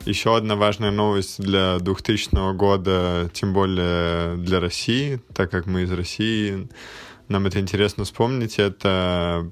[0.05, 5.91] Еще одна важная новость для 2000 года, тем более для России, так как мы из
[5.93, 6.67] России,
[7.29, 9.49] нам это интересно вспомнить, это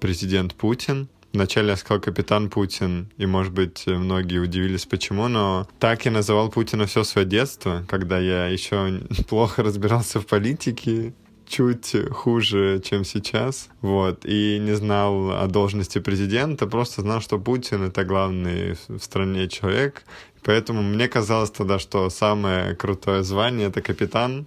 [0.00, 1.08] президент Путин.
[1.32, 6.50] Вначале я сказал капитан Путин, и, может быть, многие удивились, почему, но так я называл
[6.50, 11.14] Путина все свое детство, когда я еще плохо разбирался в политике,
[11.46, 17.82] чуть хуже, чем сейчас, вот, и не знал о должности президента, просто знал, что Путин—
[17.88, 20.04] это главный в стране человек,
[20.42, 24.46] поэтому мне казалось тогда, что самое крутое звание— это капитан,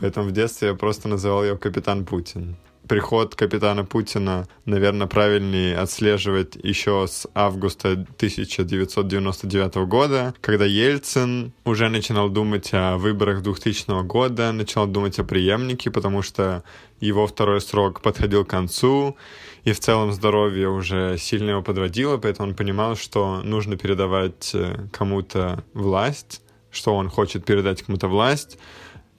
[0.00, 2.56] Поэтому в детстве я просто называл ее Капитан Путин.
[2.88, 12.28] Приход капитана Путина, наверное, правильнее отслеживать еще с августа 1999 года, когда Ельцин уже начинал
[12.28, 16.62] думать о выборах 2000 года, начинал думать о преемнике, потому что
[17.00, 19.16] его второй срок подходил к концу,
[19.64, 24.86] и в целом здоровье уже сильно его подводило, поэтому он понимал, что нужно передавать э,
[24.92, 28.58] кому-то власть, что он хочет передать кому-то власть,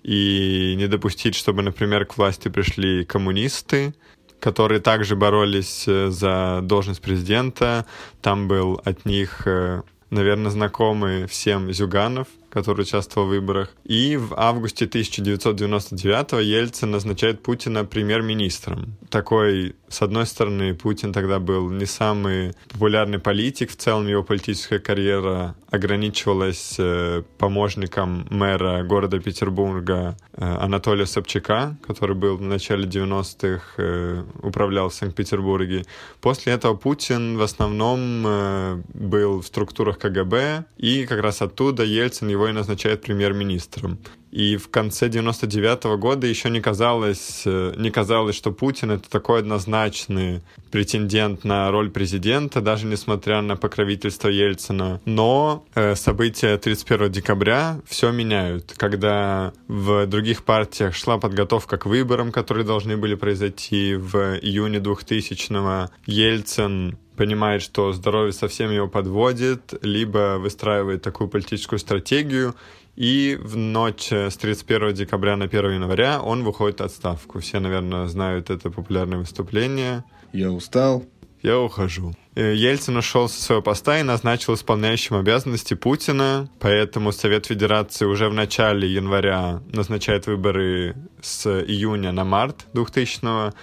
[0.05, 3.95] и не допустить, чтобы, например, к власти пришли коммунисты,
[4.39, 7.87] которые также боролись э, за должность президента.
[8.21, 13.73] Там был от них, э, наверное, знакомый всем Зюганов, который участвовал в выборах.
[13.83, 18.97] И в августе 1999 Ельцин назначает Путина премьер-министром.
[19.09, 24.79] Такой, с одной стороны, Путин тогда был не самый популярный политик, в целом его политическая
[24.79, 33.61] карьера ограничивалась э, помощником мэра города Петербурга э, Анатолия Собчака, который был в начале 90-х,
[33.77, 35.85] э, управлял в Санкт-Петербурге.
[36.19, 42.49] После этого Путин в основном был в структурах КГБ, и как раз оттуда Ельцин его
[42.49, 43.97] и назначает премьер-министром.
[44.35, 49.09] И в конце 99 -го года еще не казалось, э, не казалось, что Путин это
[49.09, 54.99] такой однозначный претендент на роль президента, даже несмотря на покровительство Ельцина.
[55.05, 58.73] Но э, события 31 декабря все меняют.
[58.75, 65.91] Когда в других партиях шла подготовка к выборам, которые должны были произойти в июне 2000-го,
[66.07, 72.53] Ельцин понимает, что здоровье совсем его подводит, либо выстраивает такую политическую стратегию,
[72.95, 77.39] и в ночь с 31 декабря на 1 января он выходит в отставку.
[77.39, 80.03] Все, наверное, знают это популярное выступление.
[80.31, 81.03] Я устал.
[81.41, 82.13] Я ухожу.
[82.33, 88.29] Э, Ельцин ушел со своего поста и назначил исполняющим обязанности Путина, поэтому Совет Федерации уже
[88.29, 93.53] в начале января назначает выборы с июня на март 2000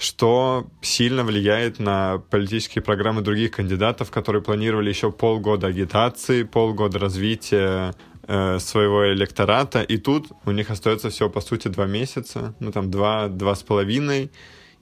[0.00, 7.94] что сильно влияет на политические программы других кандидатов, которые планировали еще полгода агитации, полгода развития
[8.30, 12.90] э, своего электората, и тут у них остается всего, по сути, два месяца, ну там
[12.90, 14.30] два, два с половиной,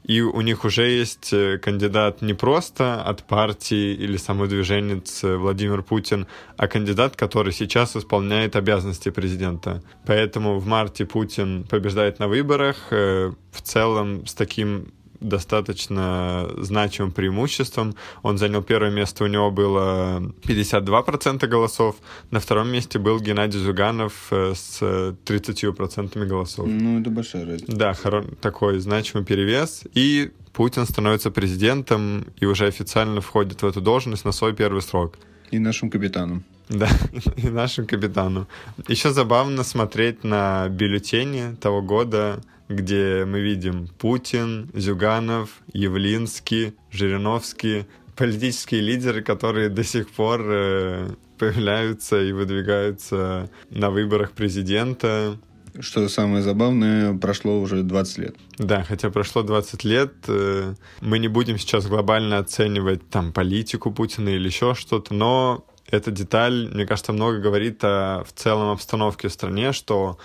[0.04, 5.82] и у них уже есть э, кандидат не просто от партии или самодвиженец э, Владимир
[5.82, 6.26] Путин,
[6.58, 9.82] а кандидат, который сейчас исполняет обязанности президента.
[10.06, 17.94] Поэтому в марте Путин побеждает на выборах, в целом с таким достаточно значимым преимуществом.
[18.22, 21.96] Он занял первое место, у него было 52% голосов.
[22.30, 26.66] На втором месте был Геннадий Зюганов э, с 30% голосов.
[26.66, 27.76] Ну, это большая разница.
[27.76, 27.94] Да,
[28.40, 29.84] такой значимый перевес.
[29.94, 35.18] И Путин становится президентом и уже официально входит в эту должность на свой первый срок.
[35.50, 36.44] И нашим капитаном.
[36.68, 36.88] Да,
[37.36, 38.46] и нашим капитаном.
[38.88, 48.80] Еще забавно смотреть на бюллетени того года, где мы видим Путин, Зюганов, Явлинский, Жириновский, политические
[48.80, 55.38] лидеры, которые до сих пор э, появляются и выдвигаются на выборах президента.
[55.80, 58.36] Что самое забавное, прошло уже 20 лет.
[58.58, 64.30] Да, хотя прошло 20 лет, э, мы не будем сейчас глобально оценивать там политику Путина
[64.30, 69.32] или еще что-то, но эта деталь, мне кажется, много говорит о в целом обстановке в
[69.32, 70.18] стране, что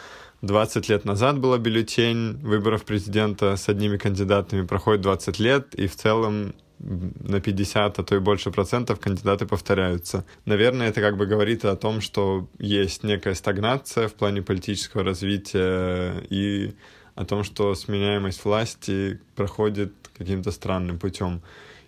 [0.43, 5.95] 20 лет назад была бюллетень выборов президента с одними кандидатами, проходит 20 лет, и в
[5.95, 10.25] целом на 50, а то и больше процентов кандидаты повторяются.
[10.43, 16.13] Наверное, это как бы говорит о том, что есть некая стагнация в плане политического развития
[16.29, 16.73] и
[17.15, 21.41] о том, что сменяемость власти проходит каким-то странным путем.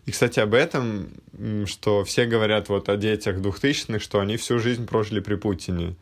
[0.06, 1.10] И, кстати, об этом,
[1.66, 5.98] что все говорят вот о детях двухтысячных, что они всю жизнь прожили при Путине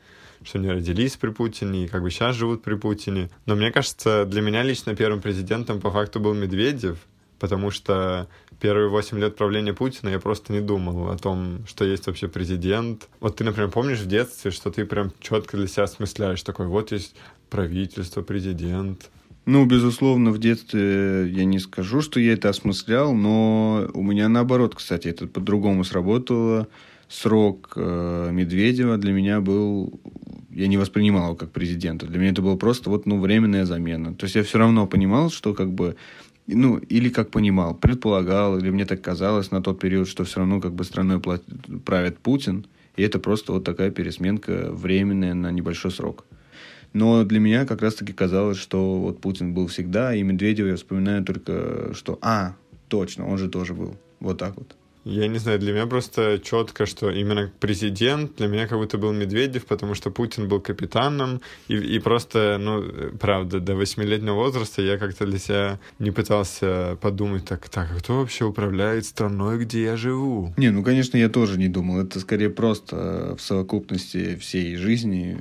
[0.45, 3.29] что они родились при Путине и как бы сейчас живут при Путине.
[3.45, 6.97] Но мне кажется, для меня лично первым президентом по факту был Медведев,
[7.39, 8.27] потому что
[8.59, 13.09] первые восемь лет правления Путина я просто не думал о том, что есть вообще президент.
[13.19, 16.91] Вот ты, например, помнишь в детстве, что ты прям четко для себя осмысляешь, такой, вот
[16.91, 17.15] есть
[17.49, 19.09] правительство, президент.
[19.45, 24.75] Ну, безусловно, в детстве я не скажу, что я это осмыслял, но у меня наоборот,
[24.75, 26.69] кстати, это по-другому сработало.
[27.13, 30.01] Срок э, Медведева для меня был
[30.49, 32.05] я не воспринимал его как президента.
[32.05, 34.13] Для меня это было просто вот, ну, временная замена.
[34.13, 35.95] То есть я все равно понимал, что как бы,
[36.47, 40.61] ну, или как понимал, предполагал, или мне так казалось на тот период, что все равно
[40.61, 41.19] как бы страной
[41.85, 46.25] правит Путин, и это просто вот такая пересменка временная на небольшой срок.
[46.93, 51.23] Но для меня как раз-таки казалось, что вот Путин был всегда, и Медведева я вспоминаю
[51.23, 52.55] только, что, а,
[52.87, 53.95] точно, он же тоже был.
[54.19, 54.75] Вот так вот.
[55.05, 59.11] Я не знаю, для меня просто четко, что именно президент для меня как будто был
[59.11, 64.97] Медведев, потому что Путин был капитаном, и, и просто, ну, правда, до восьмилетнего возраста я
[64.97, 69.97] как-то для себя не пытался подумать, так, так, а кто вообще управляет страной, где я
[69.97, 70.53] живу?
[70.57, 71.99] Не, ну, конечно, я тоже не думал.
[71.99, 75.37] Это скорее просто в совокупности всей жизни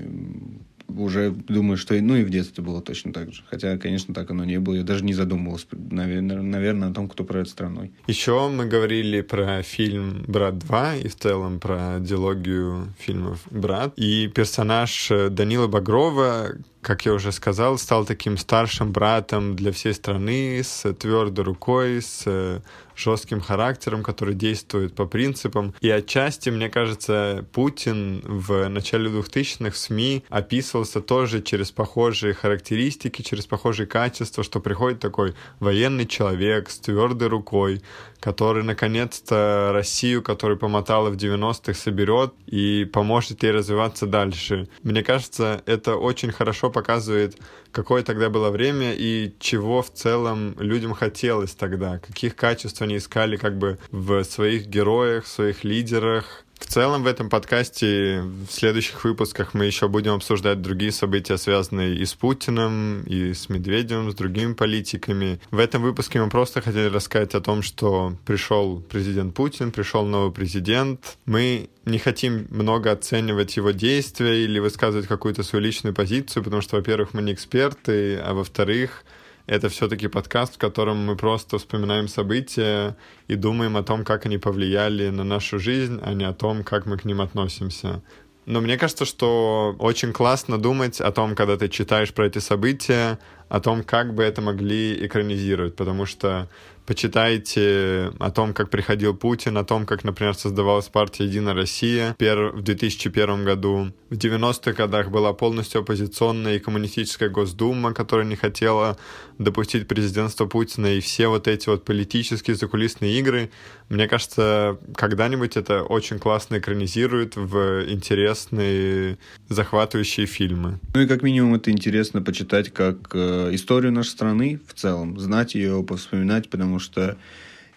[0.89, 3.43] уже думаю, что ну и в детстве было точно так же.
[3.49, 4.74] Хотя, конечно, так оно не было.
[4.74, 7.93] Я даже не задумывался, наверное, наверное о том, кто правит страной.
[8.07, 13.93] Еще мы говорили про фильм «Брат 2» и в целом про диалогию фильмов «Брат».
[13.97, 16.53] И персонаж Данила Багрова,
[16.83, 22.61] как я уже сказал, стал таким старшим братом для всей страны, с твердой рукой, с
[22.97, 25.74] жестким характером, который действует по принципам.
[25.80, 33.22] И отчасти, мне кажется, Путин в начале 2000-х в СМИ описывался тоже через похожие характеристики,
[33.22, 37.83] через похожие качества, что приходит такой военный человек с твердой рукой,
[38.23, 44.68] который наконец-то Россию, которую помотала в 90-х, соберет и поможет ей развиваться дальше.
[44.85, 47.37] Мне кажется, это очень хорошо показывает,
[47.73, 53.37] какое тогда было время и чего в целом людям хотелось тогда, каких качеств они искали
[53.37, 59.05] как бы в своих героях, в своих лидерах, в целом в этом подкасте в следующих
[59.05, 64.15] выпусках мы еще будем обсуждать другие события, связанные и с Путиным, и с Медведевым, с
[64.15, 65.41] другими политиками.
[65.51, 70.33] В этом выпуске мы просто хотели рассказать о том, что пришел президент Путин, пришел новый
[70.33, 71.19] президент.
[71.27, 76.77] Мы не хотим много оценивать его действия или высказывать какую-то свою личную позицию, потому что,
[76.77, 79.05] во-первых, мы не эксперты, а во-вторых,
[79.47, 82.97] это все-таки подкаст, в котором мы просто вспоминаем события
[83.28, 86.86] и думаем о том, как они повлияли на нашу жизнь, а не о том, как
[86.86, 88.03] мы к ним относимся.
[88.45, 93.18] Но мне кажется, что очень классно думать о том, когда ты читаешь про эти события,
[93.49, 96.49] о том, как бы это могли экранизировать, потому что
[96.87, 102.62] почитайте о том, как приходил Путин, о том, как, например, создавалась партия «Единая Россия» в
[102.62, 103.93] 2001 году.
[104.11, 108.99] В 90-х годах была полностью оппозиционная и коммунистическая Госдума, которая не хотела
[109.39, 113.51] допустить президентство Путина, и все вот эти вот политические закулисные игры,
[113.93, 119.18] мне кажется, когда-нибудь это очень классно экранизирует в интересные,
[119.51, 120.80] захватывающие фильмы.
[120.95, 125.55] Ну и как минимум это интересно почитать как э, историю нашей страны в целом, знать
[125.55, 127.16] ее, повспоминать, потому что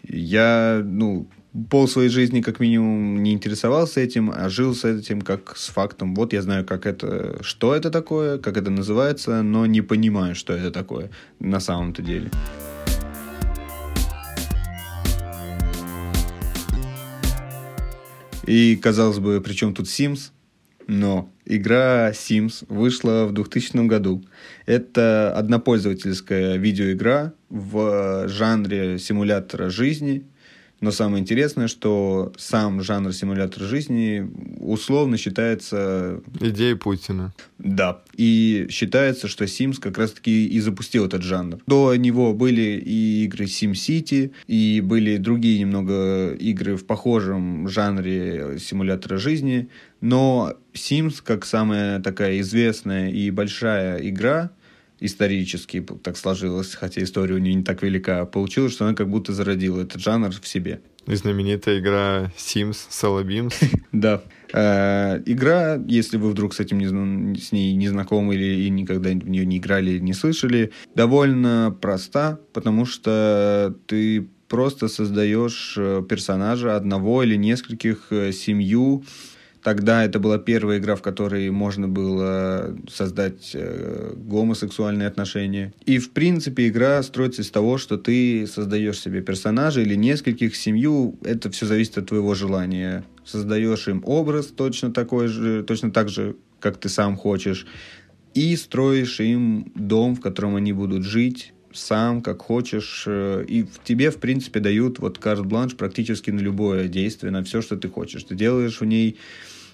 [0.07, 1.27] я, ну,
[1.69, 6.13] пол своей жизни как минимум не интересовался этим, а жил с этим как с фактом.
[6.13, 10.53] Вот я знаю, как это, что это такое, как это называется, но не понимаю, что
[10.53, 12.29] это такое на самом-то деле.
[18.45, 20.31] И, казалось бы, при чем тут Sims?
[20.87, 24.23] Но игра Sims вышла в 2000 году.
[24.65, 30.25] Это однопользовательская видеоигра в жанре симулятора жизни,
[30.81, 36.21] но самое интересное, что сам жанр симулятор жизни условно считается...
[36.39, 37.33] Идеей Путина.
[37.57, 38.01] Да.
[38.17, 41.59] И считается, что Sims как раз-таки и запустил этот жанр.
[41.65, 49.17] До него были и игры SimCity, и были другие немного игры в похожем жанре симулятора
[49.17, 49.69] жизни.
[50.01, 54.51] Но Sims, как самая такая известная и большая игра,
[54.99, 59.33] исторически так сложилось, хотя история у нее не так велика, получилось, что она как будто
[59.33, 60.81] зародила этот жанр в себе.
[61.07, 63.53] И знаменитая игра Sims Solabim's.
[63.91, 64.23] Да.
[64.53, 69.09] Э, игра, если вы вдруг с этим не, с ней не знакомы или и никогда
[69.09, 76.75] в нее не играли, не слышали, довольно проста, потому что ты просто создаешь э, персонажа
[76.75, 79.03] одного или нескольких э, семью,
[79.65, 85.73] Тогда это была первая игра, в которой можно было создать э, гомосексуальные отношения.
[85.87, 91.17] И, в принципе, игра строится из того, что ты создаешь себе персонажа или нескольких семью.
[91.23, 93.05] Это все зависит от твоего желания.
[93.25, 97.65] Создаешь им образ точно такой же, точно так же, как ты сам хочешь.
[98.35, 104.11] И строишь им дом, в котором они будут жить, сам, как хочешь, э, и тебе,
[104.11, 108.23] в принципе, дают вот карт-бланш практически на любое действие, на все, что ты хочешь.
[108.25, 109.17] Ты делаешь в ней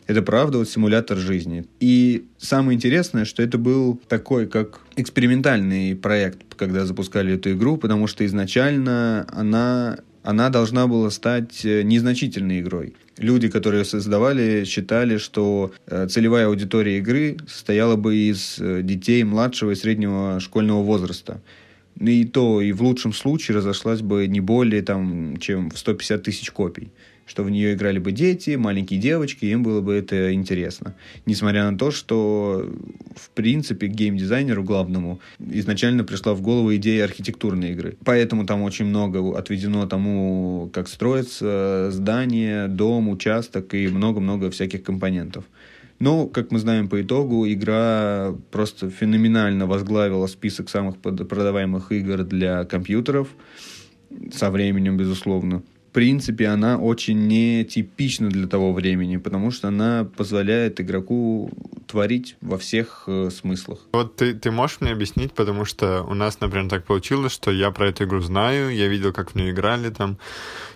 [0.07, 1.65] это правда вот симулятор жизни.
[1.79, 8.07] И самое интересное, что это был такой, как экспериментальный проект, когда запускали эту игру, потому
[8.07, 12.93] что изначально она она должна была стать э, незначительной игрой.
[13.17, 19.71] Люди, которые создавали, считали, что э, целевая аудитория игры состояла бы из э, детей младшего
[19.71, 21.41] и среднего школьного возраста.
[21.99, 26.51] И то, и в лучшем случае разошлась бы не более, там, чем в 150 тысяч
[26.51, 26.91] копий.
[27.25, 30.95] Что в нее играли бы дети, маленькие девочки, им было бы это интересно.
[31.25, 32.69] Несмотря на то, что,
[33.15, 37.95] в принципе, геймдизайнеру главному изначально пришла в голову идея архитектурной игры.
[38.03, 45.45] Поэтому там очень много отведено тому, как строится здание, дом, участок и много-много всяких компонентов.
[45.99, 52.65] Но, как мы знаем по итогу, игра просто феноменально возглавила список самых продаваемых игр для
[52.65, 53.27] компьютеров
[54.33, 55.61] со временем, безусловно
[55.91, 61.51] принципе, она очень нетипична для того времени, потому что она позволяет игроку
[61.87, 63.79] творить во всех э, смыслах.
[63.91, 67.71] Вот ты, ты можешь мне объяснить, потому что у нас, например, так получилось, что я
[67.71, 70.17] про эту игру знаю, я видел, как в нее играли, там,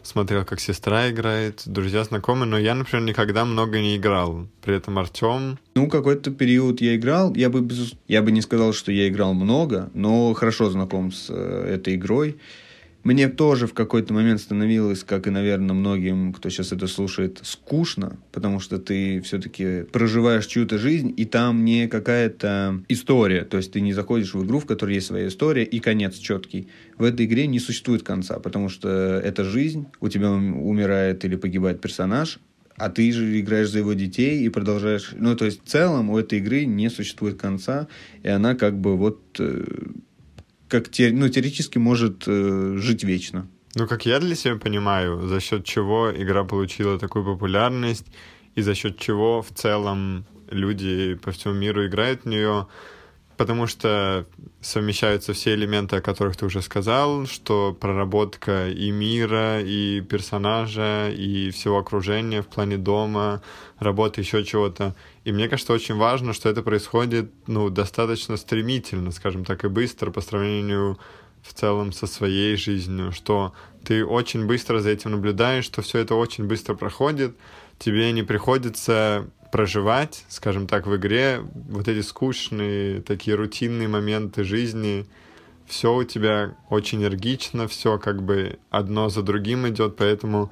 [0.03, 4.47] смотрел, как сестра играет, друзья знакомые, но я, например, никогда много не играл.
[4.61, 5.57] При этом Артем...
[5.75, 7.93] Ну, какой-то период я играл, я бы, без...
[8.07, 12.37] я бы не сказал, что я играл много, но хорошо знаком с э, этой игрой.
[13.05, 18.17] Мне тоже в какой-то момент становилось, как и, наверное, многим, кто сейчас это слушает, скучно,
[18.31, 23.43] потому что ты все-таки проживаешь чью-то жизнь, и там не какая-то история.
[23.43, 26.67] То есть ты не заходишь в игру, в которой есть своя история и конец четкий.
[26.97, 28.89] В этой игре не существует конца, потому что
[29.23, 32.39] это жизнь, у тебя умирает или погибает персонаж,
[32.75, 35.11] а ты же играешь за его детей и продолжаешь...
[35.15, 37.87] Ну, то есть в целом у этой игры не существует конца,
[38.23, 39.63] и она как бы вот э,
[40.67, 43.47] как те, ну, теоретически может э, жить вечно.
[43.75, 48.05] Ну, как я для себя понимаю, за счет чего игра получила такую популярность
[48.55, 52.67] и за счет чего в целом люди по всему миру играют в нее,
[53.37, 54.25] потому что
[54.61, 61.51] совмещаются все элементы, о которых ты уже сказал, что проработка и мира, и персонажа, и
[61.51, 63.41] всего окружения в плане дома,
[63.79, 64.95] работы, еще чего-то.
[65.23, 70.11] И мне кажется, очень важно, что это происходит ну, достаточно стремительно, скажем так, и быстро
[70.11, 70.97] по сравнению
[71.41, 76.15] в целом со своей жизнью, что ты очень быстро за этим наблюдаешь, что все это
[76.15, 77.35] очень быстро проходит,
[77.77, 81.39] тебе не приходится проживать, скажем так, в игре
[81.69, 85.05] вот эти скучные, такие рутинные моменты жизни,
[85.65, 90.51] все у тебя очень энергично, все как бы одно за другим идет, поэтому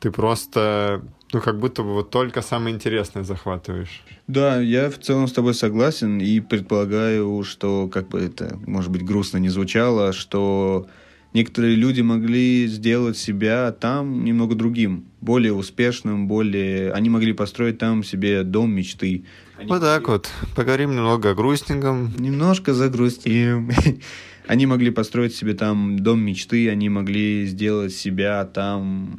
[0.00, 4.02] ты просто, ну, как будто бы вот только самое интересное захватываешь.
[4.26, 9.02] Да, я в целом с тобой согласен и предполагаю, что, как бы это, может быть,
[9.02, 10.88] грустно не звучало, что
[11.34, 16.92] некоторые люди могли сделать себя там немного другим, более успешным, более...
[16.92, 19.24] Они могли построить там себе дом мечты.
[19.58, 20.30] Они вот так вот.
[20.56, 22.12] Поговорим немного о грустненьком.
[22.18, 23.70] Немножко загрустим.
[24.48, 29.16] Они могли построить себе там дом мечты, они могли сделать себя там,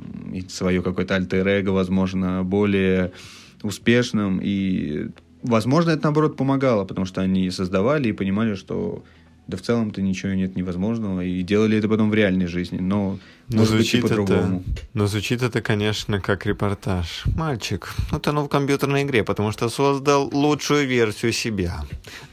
[0.49, 3.14] свое какое-то альтер-эго, возможно, более
[3.61, 4.41] успешным.
[4.43, 5.07] И,
[5.41, 9.03] возможно, это, наоборот, помогало, потому что они создавали и понимали, что
[9.47, 13.19] да в целом-то ничего нет невозможного, и делали это потом в реальной жизни, но,
[13.49, 14.63] но может быть и по-другому.
[14.93, 17.23] Но звучит это, конечно, как репортаж.
[17.35, 21.83] Мальчик утонул в компьютерной игре, потому что создал лучшую версию себя.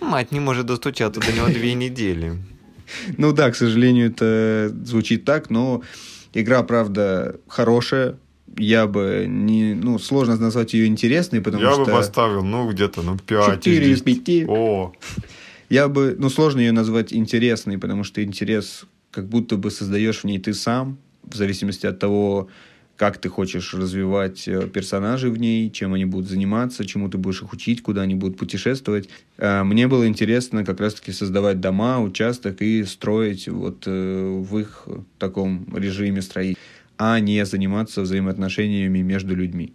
[0.01, 2.39] Мать не может достучаться до него две недели.
[3.17, 5.83] Ну да, к сожалению, это звучит так, но
[6.33, 8.17] игра, правда, хорошая,
[8.57, 11.81] я бы не, ну, сложно назвать ее интересной, потому я что...
[11.83, 14.49] Я бы поставил, ну, где-то, ну, 5 4 из 5.
[14.49, 14.93] О!
[15.71, 20.25] Я бы, ну, сложно ее назвать интересной, потому что интерес как будто бы создаешь в
[20.25, 22.49] ней ты сам, в зависимости от того,
[22.97, 27.41] как ты хочешь развивать э, персонажей в ней, чем они будут заниматься, чему ты будешь
[27.43, 29.09] их учить, куда они будут путешествовать.
[29.39, 34.89] Э, мне было интересно как раз-таки создавать дома, участок и строить вот э, в их
[35.19, 36.59] таком режиме строить,
[36.99, 39.73] а не заниматься взаимоотношениями между людьми.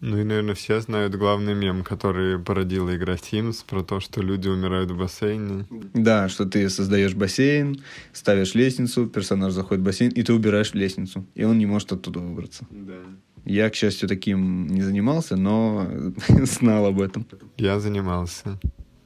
[0.00, 4.48] Ну и, наверное, все знают главный мем, который породила игра Sims, про то, что люди
[4.48, 5.66] умирают в бассейне.
[5.92, 7.82] Да, что ты создаешь бассейн,
[8.12, 12.20] ставишь лестницу, персонаж заходит в бассейн, и ты убираешь лестницу, и он не может оттуда
[12.20, 12.64] выбраться.
[12.70, 13.00] Да.
[13.44, 15.90] Я, к счастью, таким не занимался, но
[16.28, 17.26] знал об этом.
[17.56, 18.58] Я занимался.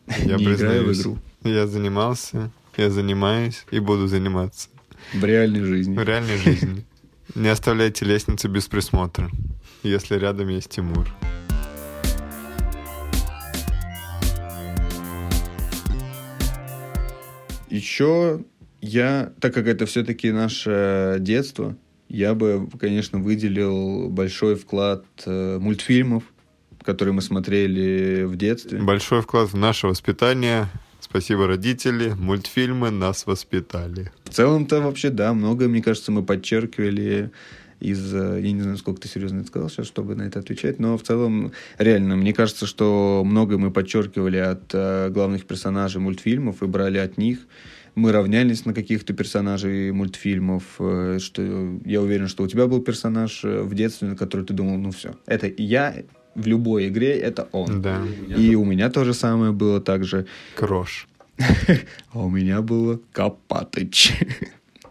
[0.19, 1.19] Я не играю в игру.
[1.45, 4.69] Я занимался, я занимаюсь и буду заниматься.
[5.13, 5.97] В реальной жизни.
[5.97, 6.85] В реальной жизни.
[7.35, 9.31] Не оставляйте лестницу без присмотра
[9.83, 11.09] если рядом есть Тимур.
[17.69, 18.45] Еще
[18.81, 21.77] я, так как это все-таки наше детство,
[22.09, 26.25] я бы, конечно, выделил большой вклад э, мультфильмов,
[26.83, 28.79] которые мы смотрели в детстве.
[28.79, 30.69] Большой вклад в наше воспитание.
[31.13, 32.15] Спасибо, родители.
[32.19, 34.11] Мультфильмы нас воспитали.
[34.25, 37.31] В целом-то вообще, да, многое, мне кажется, мы подчеркивали
[37.81, 38.15] из...
[38.15, 40.97] э, Я не знаю, сколько ты серьезно это сказал сейчас, чтобы на это отвечать, но
[40.97, 46.67] в целом, реально, мне кажется, что многое мы подчеркивали от э, главных персонажей мультфильмов и
[46.67, 47.41] брали от них.
[47.95, 53.45] Мы равнялись на каких-то персонажей мультфильмов, э, что я уверен, что у тебя был персонаж
[53.45, 55.95] в детстве, на который ты думал, ну все, это я
[56.35, 57.83] в любой игре, это он.
[57.83, 58.01] Да.
[58.37, 60.27] И у меня то же самое было также.
[60.55, 61.09] Крош.
[62.13, 64.13] А у меня было Копатыч.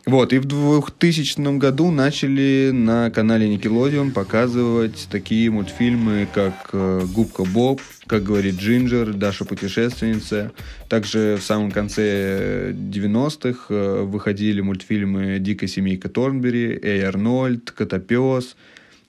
[0.05, 7.45] Вот, и в 2000 году начали на канале Nickelodeon показывать такие мультфильмы, как э, «Губка
[7.45, 10.53] Боб», как говорит Джинджер, Даша путешественница.
[10.89, 18.55] Также в самом конце 90-х э, выходили мультфильмы «Дикая семейка Торнбери», «Эй Арнольд», «Котопес».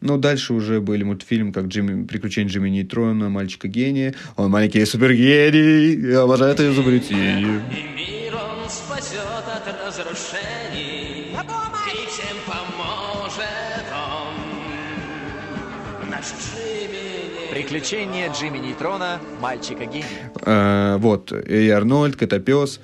[0.02, 4.14] Ну, дальше уже были мультфильмы, как Джимми, «Приключения Джимми Нейтрона», «Мальчика-гения».
[4.36, 7.62] Он маленький супергений, я обожаю это изобретение.
[7.70, 11.28] И мир он спасет от разрушений.
[11.30, 14.34] И всем поможет он.
[16.10, 17.52] Наш Джимми.
[17.52, 20.32] Приключения Джимми Нейтрона, мальчика-гения.
[20.44, 22.80] Э, вот, и Арнольд, Котопес.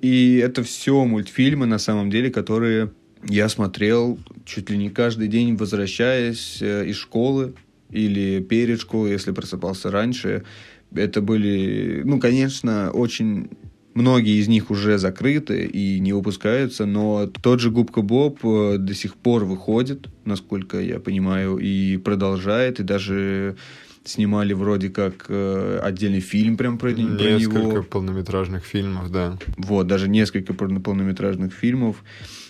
[0.00, 2.92] И это все мультфильмы, на самом деле, которые
[3.24, 7.54] я смотрел чуть ли не каждый день, возвращаясь э, из школы
[7.90, 10.44] или перед школой, если просыпался раньше.
[10.94, 13.50] Это были, ну, конечно, очень
[13.96, 18.92] Многие из них уже закрыты и не выпускаются, но тот же Губка Боб э, до
[18.92, 23.56] сих пор выходит, насколько я понимаю, и продолжает, и даже
[24.04, 27.82] снимали вроде как э, отдельный фильм прям про, про Несколько него.
[27.84, 29.38] полнометражных фильмов, да.
[29.56, 32.04] Вот, даже несколько полно- полнометражных фильмов.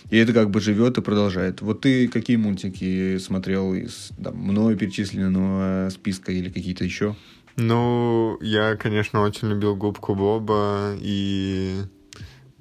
[0.09, 1.61] И это как бы живет и продолжает.
[1.61, 7.15] Вот ты какие мультики смотрел из там, мною перечисленного списка или какие-то еще?
[7.57, 11.81] Ну, я, конечно, очень любил Губку Боба и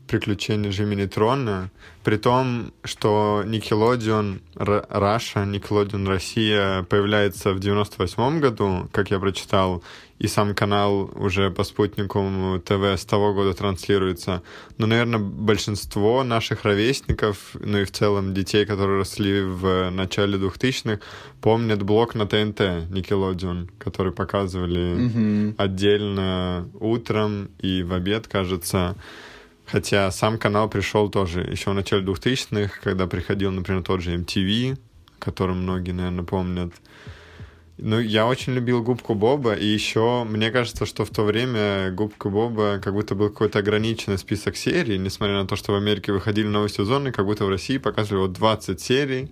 [0.07, 1.71] приключения Джимми Нейтрона,
[2.07, 9.83] при том, что Nickelodeon Раша, Nickelodeon Россия появляется в 98 году, как я прочитал,
[10.21, 14.45] и сам канал уже по спутнику ТВ с того года транслируется.
[14.79, 21.01] Но, наверное, большинство наших ровесников, ну и в целом детей, которые росли в начале 2000-х,
[21.41, 25.55] помнят блок на ТНТ Nickelodeon, который показывали Мгм.
[25.59, 28.95] отдельно утром и в обед, кажется.
[29.67, 34.79] Хотя сам канал пришел тоже еще в начале 2000-х, когда приходил, например, тот же MTV,
[35.19, 36.73] который многие, наверное, помнят.
[37.79, 42.31] Ну, я очень любил Губку Боба, и еще мне кажется, что в то время Губка
[42.31, 46.47] Боба как будто был какой-то ограниченный список серий, несмотря на то, что в Америке выходили
[46.47, 49.31] новые сезоны, как будто в России показывали вот 20 серий,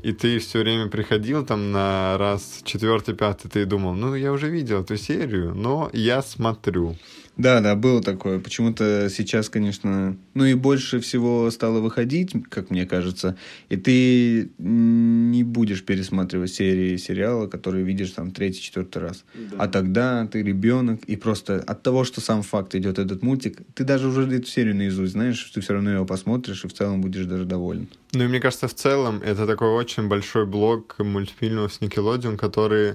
[0.00, 4.48] и ты все время приходил там на раз четвертый, пятый, ты думал, ну, я уже
[4.48, 6.96] видел эту серию, но я смотрю.
[7.42, 8.38] Да, да, было такое.
[8.38, 13.36] Почему-то сейчас, конечно, ну и больше всего стало выходить, как мне кажется,
[13.68, 19.24] и ты не будешь пересматривать серии сериала, которые видишь там третий, четвертый раз.
[19.58, 23.82] А тогда ты ребенок, и просто от того, что сам факт идет этот мультик, ты
[23.82, 27.24] даже уже эту серию наизусть знаешь, ты все равно его посмотришь и в целом будешь
[27.24, 27.88] даже доволен.
[28.12, 32.94] Ну и мне кажется, в целом это такой очень большой блок мультфильмов с Nickelodeon, который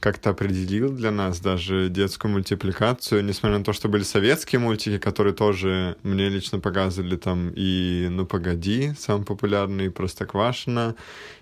[0.00, 5.34] как-то определил для нас даже детскую мультипликацию, несмотря на то, что были советские мультики, которые
[5.34, 10.94] тоже мне лично показывали там и «Ну погоди», самый популярный, и «Простоквашино»,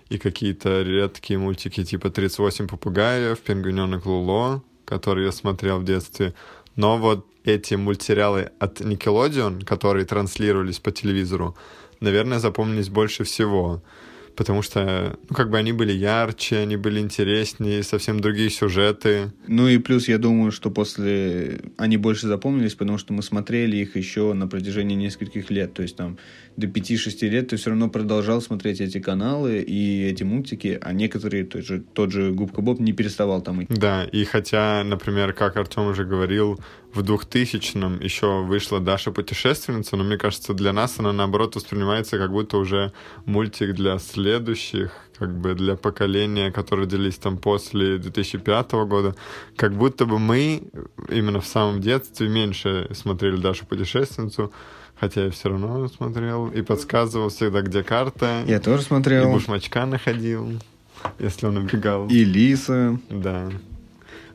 [0.09, 6.33] и какие-то редкие мультики типа «38 попугаев», «Пингвиненок Луло», которые я смотрел в детстве.
[6.75, 11.55] Но вот эти мультсериалы от Nickelodeon, которые транслировались по телевизору,
[11.99, 13.83] наверное, запомнились больше всего.
[14.37, 19.33] Потому что, ну, как бы они были ярче, они были интереснее, совсем другие сюжеты.
[19.47, 23.95] Ну и плюс, я думаю, что после они больше запомнились, потому что мы смотрели их
[23.95, 25.73] еще на протяжении нескольких лет.
[25.73, 26.19] То есть там
[26.57, 31.45] до 5-6 лет ты все равно продолжал смотреть эти каналы и эти мультики, а некоторые,
[31.45, 33.73] тот же, тот же Губка Боб не переставал там идти.
[33.73, 36.59] Да, и хотя, например, как Артем уже говорил,
[36.93, 42.31] в 2000-м еще вышла Даша путешественница, но мне кажется, для нас она наоборот воспринимается как
[42.31, 42.91] будто уже
[43.25, 49.15] мультик для следующих, как бы для поколения, которые родились там после 2005 года.
[49.55, 50.63] Как будто бы мы
[51.09, 54.51] именно в самом детстве меньше смотрели Дашу путешественницу,
[54.99, 58.43] хотя я все равно смотрел и подсказывал всегда, где карта.
[58.47, 59.31] Я тоже И смотрел.
[59.31, 60.51] бушмачка находил,
[61.19, 62.07] если он убегал.
[62.07, 62.99] И Лиса.
[63.09, 63.49] Да.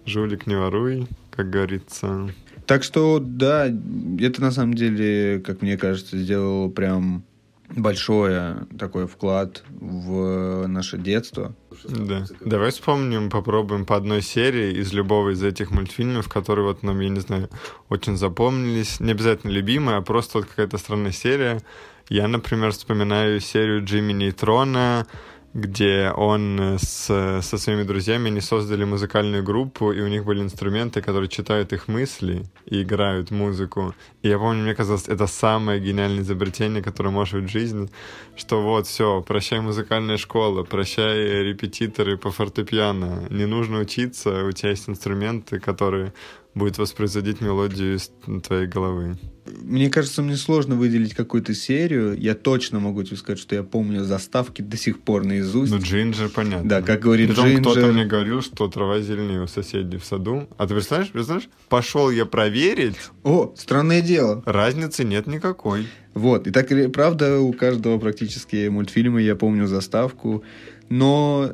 [0.07, 2.31] Жулик не воруй, как говорится.
[2.67, 7.25] Так что, да, это на самом деле, как мне кажется, сделало прям
[7.69, 11.55] большой такой вклад в наше детство.
[11.85, 12.27] Да.
[12.41, 17.09] Давай вспомним, попробуем по одной серии из любого из этих мультфильмов, которые вот нам, я
[17.09, 17.49] не знаю,
[17.89, 19.01] очень запомнились.
[19.01, 21.61] Не обязательно любимые, а просто вот какая-то странная серия.
[22.09, 25.07] Я, например, вспоминаю серию Джимми Нейтрона,
[25.55, 31.03] где он с, со своими друзьями не создали музыкальную группу, и у них были инструменты,
[31.03, 33.95] которые читают их мысли и играют музыку.
[34.23, 37.89] И я помню, мне казалось, это самое гениальное изобретение, которое может быть в жизни,
[38.37, 44.71] что вот, все, прощай музыкальная школа, прощай репетиторы по фортепиано, не нужно учиться, у тебя
[44.71, 46.13] есть инструменты, которые
[46.55, 48.11] будет воспроизводить мелодию из
[48.43, 49.17] твоей головы.
[49.61, 52.17] Мне кажется, мне сложно выделить какую-то серию.
[52.19, 55.73] Я точно могу тебе сказать, что я помню заставки до сих пор наизусть.
[55.73, 56.69] Ну, Джинджер, понятно.
[56.69, 57.63] Да, как говорит Притом Джинджер.
[57.63, 60.49] кто-то мне говорил, что трава зеленее у соседей в саду.
[60.59, 61.49] А ты представляешь, представляешь?
[61.69, 62.97] Пошел я проверить.
[63.25, 64.43] О, странное дело.
[64.47, 65.89] Разницы нет никакой.
[66.15, 70.45] Вот, и так, правда, у каждого практически мультфильма я помню заставку.
[70.89, 71.51] Но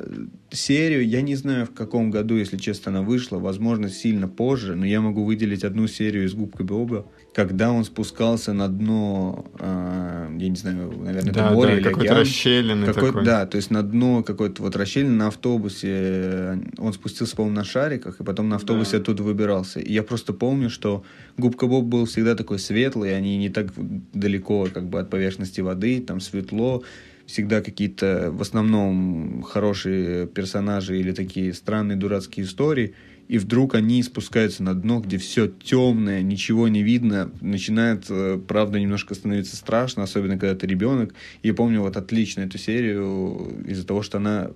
[0.51, 4.85] серию, я не знаю, в каком году, если честно, она вышла, возможно, сильно позже, но
[4.85, 10.49] я могу выделить одну серию из «Губка Боба», когда он спускался на дно, э, я
[10.49, 12.21] не знаю, наверное, Да, это море да, или какой-то океан.
[12.21, 13.23] расщелины Какой- такой.
[13.25, 16.59] Да, то есть на дно какой-то вот расщелины на автобусе.
[16.77, 19.79] Он спустился, по-моему, на шариках, и потом на автобусе оттуда выбирался.
[19.79, 21.03] И я просто помню, что
[21.37, 23.67] Губка Боб был всегда такой светлый, они не так
[24.13, 26.83] далеко как бы от поверхности воды, там светло,
[27.29, 32.95] всегда какие-то в основном хорошие персонажи или такие странные дурацкие истории.
[33.27, 37.29] И вдруг они спускаются на дно, где все темное, ничего не видно.
[37.41, 41.13] Начинает, э, правда, немножко становиться страшно, особенно когда ты ребенок.
[41.43, 44.49] И я помню вот отлично эту серию из-за того, что она,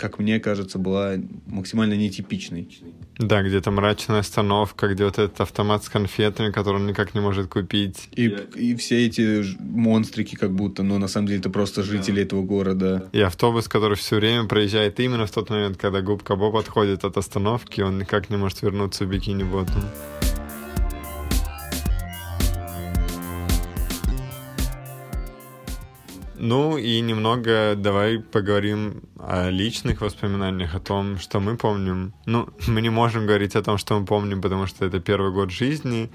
[0.00, 2.68] как мне кажется, была максимально нетипичной.
[3.18, 7.48] Да, где-то мрачная остановка, где вот этот автомат с конфетами, который он никак не может
[7.48, 8.08] купить.
[8.12, 12.42] И, и все эти монстрики как будто, но на самом деле это просто жители этого
[12.42, 13.10] города.
[13.12, 17.18] И автобус, который все время проезжает именно в тот момент, когда губка Боб отходит от
[17.18, 19.82] остановки, он никак не может вернуться в бикини Ботом.
[26.42, 32.14] Ну и немного давай поговорим о личных воспоминаниях, о том, что мы помним.
[32.24, 35.50] Ну, мы не можем говорить о том, что мы помним, потому что это первый год
[35.50, 36.10] жизни,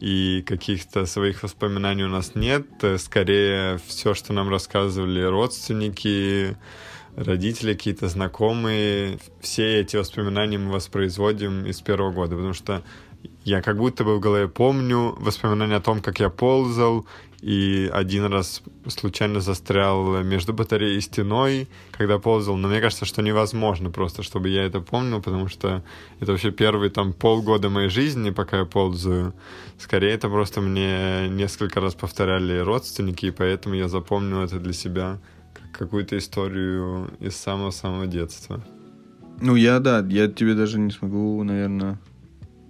[0.00, 2.66] и каких-то своих воспоминаний у нас нет.
[2.80, 6.56] Э, Скорее, все, что нам рассказывали родственники,
[7.14, 12.82] родители, какие-то знакомые, все эти воспоминания мы воспроизводим из первого года, потому что
[13.44, 17.06] я как будто бы в голове помню воспоминания о том, как я ползал,
[17.40, 22.56] и один раз случайно застрял между батареей и стеной, когда ползал.
[22.56, 25.82] Но мне кажется, что невозможно просто, чтобы я это помнил, потому что
[26.20, 29.34] это вообще первые там полгода моей жизни, пока я ползаю.
[29.78, 35.18] Скорее, это просто мне несколько раз повторяли родственники, и поэтому я запомнил это для себя
[35.54, 38.64] как какую-то историю из самого-самого детства.
[39.40, 41.98] Ну, я, да, я тебе даже не смогу, наверное,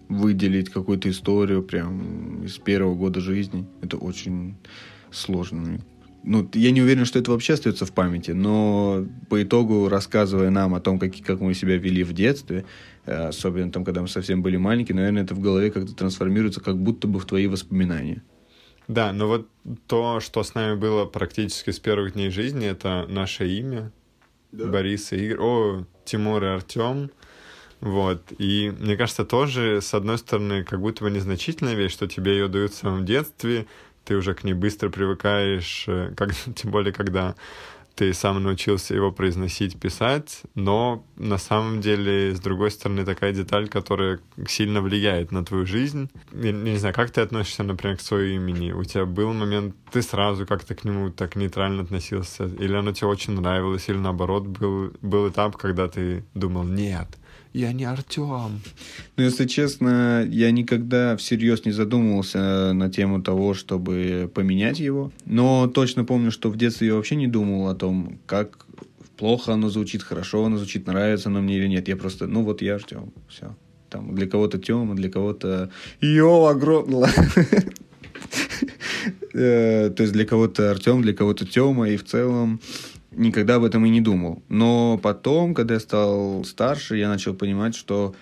[0.09, 3.67] выделить какую-то историю прям из первого года жизни.
[3.83, 4.57] Это очень
[5.11, 5.81] сложно.
[6.23, 10.75] Ну, я не уверен, что это вообще остается в памяти, но по итогу, рассказывая нам
[10.75, 12.65] о том, как, как мы себя вели в детстве,
[13.05, 16.79] э, особенно там, когда мы совсем были маленькие, наверное, это в голове как-то трансформируется, как
[16.79, 18.25] будто бы в твои воспоминания.
[18.89, 19.49] Да, но вот
[19.87, 23.93] то, что с нами было практически с первых дней жизни, это наше имя.
[24.53, 25.39] Борис и Игорь.
[25.39, 27.11] О, Тимур и Артем.
[27.81, 28.33] Вот.
[28.39, 32.49] И мне кажется, тоже, с одной стороны, как будто бы незначительная вещь, что тебе ее
[32.49, 33.67] дают в самом детстве,
[34.05, 37.35] ты уже к ней быстро привыкаешь, э, как, тем более, когда
[37.97, 43.69] ты сам научился его произносить, писать, но на самом деле, с другой стороны, такая деталь,
[43.69, 46.11] которая сильно влияет на твою жизнь.
[46.33, 48.73] Я не знаю, как ты относишься, например, к своему имени?
[48.73, 52.45] У тебя был момент, ты сразу как-то к нему так нейтрально относился?
[52.45, 53.89] Или оно тебе очень нравилось?
[53.89, 57.09] Или наоборот, был, был этап, когда ты думал, нет,
[57.57, 58.61] я не Артем.
[59.17, 65.11] Ну, если честно, я никогда всерьез не задумывался на тему того, чтобы поменять его.
[65.25, 68.67] Но точно помню, что в детстве я вообще не думал о том, как
[69.17, 71.89] плохо оно звучит, хорошо оно звучит, нравится оно мне или нет.
[71.89, 73.57] Я просто, ну вот я Артем, все.
[73.89, 77.11] Там для кого-то Тёма, для кого-то Йо, огромное.
[79.39, 82.59] Э, То есть для кого-то Артем, для кого-то Тёма, и в целом
[83.17, 84.43] никогда об этом и не думал.
[84.49, 88.15] Но потом, когда я стал старше, я начал понимать, что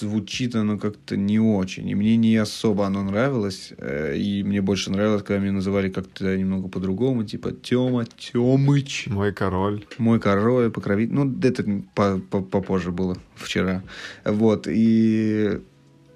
[0.00, 1.88] звучит оно как-то не очень.
[1.88, 3.72] И мне не особо оно нравилось.
[3.78, 7.24] Э, И мне больше нравилось, когда меня называли как-то немного по-другому.
[7.24, 9.06] Типа Тёма, Тёмыч.
[9.08, 9.84] Мой король.
[9.98, 11.14] Мой король, покровитель.
[11.14, 13.82] Ну, это по- по- попозже было, вчера.
[14.24, 14.66] Вот.
[14.68, 15.60] И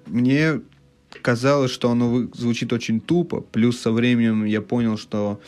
[0.07, 0.61] мне
[1.21, 3.41] казалось, что оно звучит очень тупо.
[3.41, 5.39] Плюс со временем я понял, что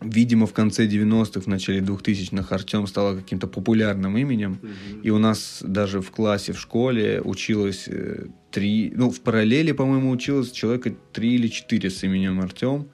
[0.00, 4.58] видимо, в конце 90-х, в начале 2000-х Артем стало каким-то популярным именем.
[5.02, 8.92] И у нас даже в классе, в школе училось э, три...
[8.94, 12.88] Ну, в параллели, по-моему, училось человека три или четыре с именем Артем.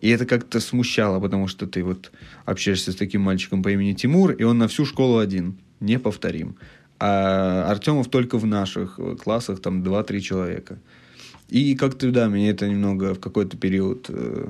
[0.00, 2.10] И это как-то смущало, потому что ты вот
[2.44, 6.56] общаешься с таким мальчиком по имени Тимур, и он на всю школу один, неповторим.
[6.98, 10.78] А Артемов только в наших классах, там 2-3 человека.
[11.48, 14.48] И как-то, да, меня это немного в какой-то период э,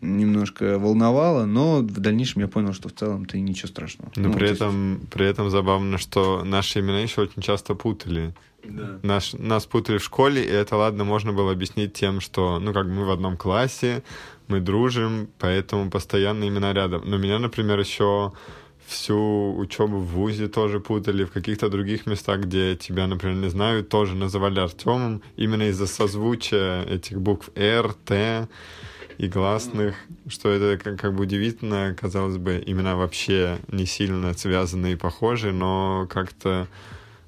[0.00, 4.10] немножко волновало, но в дальнейшем я понял, что в целом-то и ничего страшного.
[4.16, 7.74] Но Ну, при то есть- этом, при этом забавно, что наши имена еще очень часто
[7.74, 8.34] путали.
[8.64, 8.98] Да.
[9.02, 12.86] Наш, нас путали в школе, и это, ладно, можно было объяснить тем, что, ну, как
[12.86, 14.02] мы в одном классе,
[14.48, 17.02] мы дружим, поэтому постоянно имена рядом.
[17.06, 18.32] Но меня, например, еще
[18.86, 23.84] всю учебу в ВУЗе тоже путали, в каких-то других местах, где тебя, например, не знаю,
[23.84, 28.48] тоже называли Артемом, именно из-за созвучия этих букв Р, Т
[29.20, 29.96] и гласных,
[30.28, 35.52] что это как, как бы удивительно, казалось бы, имена вообще не сильно связаны и похожи,
[35.52, 36.68] но как-то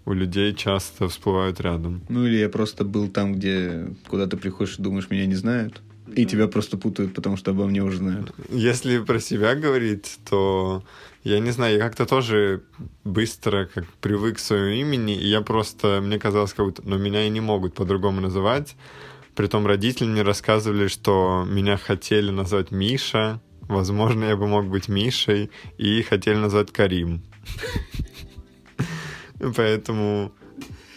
[0.07, 2.01] у людей часто всплывают рядом.
[2.09, 5.83] Ну или я просто был там, где куда ты приходишь и думаешь, меня не знают.
[6.17, 8.33] И тебя просто путают, потому что обо мне уже знают.
[8.49, 10.83] Если про себя говорить, то
[11.25, 12.63] я не знаю, я как-то тоже
[13.05, 17.27] быстро как привык к своему имени, и я просто, мне казалось, как будто, но меня
[17.27, 18.77] и не могут по-другому называть.
[19.35, 25.51] Притом родители мне рассказывали, что меня хотели назвать Миша, возможно, я бы мог быть Мишей,
[25.79, 27.23] и хотели назвать Карим.
[29.57, 30.33] Поэтому,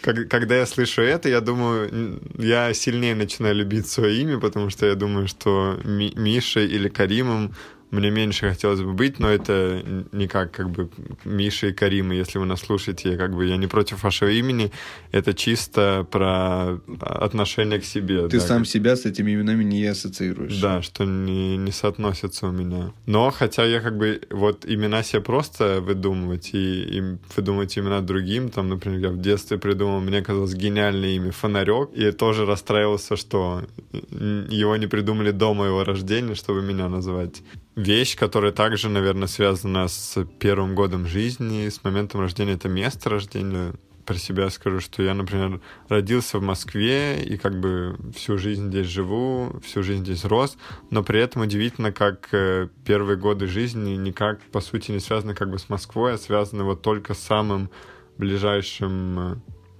[0.01, 4.95] когда я слышу это, я думаю, я сильнее начинаю любить свое имя, потому что я
[4.95, 7.55] думаю, что Ми- Мишей или Каримом
[7.95, 10.89] мне меньше хотелось бы быть, но это н- не как бы
[11.23, 14.71] Миша и Карима, если вы нас слушаете, как бы я не против вашего имени,
[15.11, 18.27] это чисто про отношение к себе.
[18.27, 20.59] Ты да, сам себя с этими именами не ассоциируешь.
[20.61, 22.93] да, что не, не соотносятся у меня.
[23.05, 28.49] Но хотя я как бы вот имена себе просто выдумывать и, и выдумывать имена другим,
[28.49, 33.63] там, например, я в детстве придумал, мне казалось гениальное имя Фонарек, и тоже расстраивался, что
[34.11, 37.41] его не придумали до моего рождения, чтобы меня назвать.
[37.75, 43.73] Вещь, которая также, наверное, связана с первым годом жизни, с моментом рождения, это место рождения.
[44.05, 48.85] Про себя скажу, что я, например, родился в Москве и как бы всю жизнь здесь
[48.85, 50.57] живу, всю жизнь здесь рос,
[50.91, 55.49] но при этом удивительно, как э, первые годы жизни никак, по сути, не связаны как
[55.49, 57.71] бы с Москвой, а связаны вот только с самым
[58.19, 59.35] ближайшим э,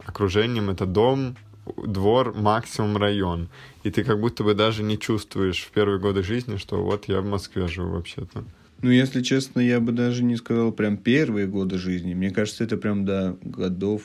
[0.06, 0.72] окружением.
[0.72, 1.38] Это дом,
[1.86, 3.50] двор, максимум район.
[3.84, 7.22] И ты как будто бы даже не чувствуешь в первые годы жизни, что вот я
[7.22, 8.44] в Москве живу вообще-то.
[8.82, 12.14] Ну, если честно, я бы даже не сказал прям первые годы жизни.
[12.14, 14.04] Мне кажется, это прям до годов,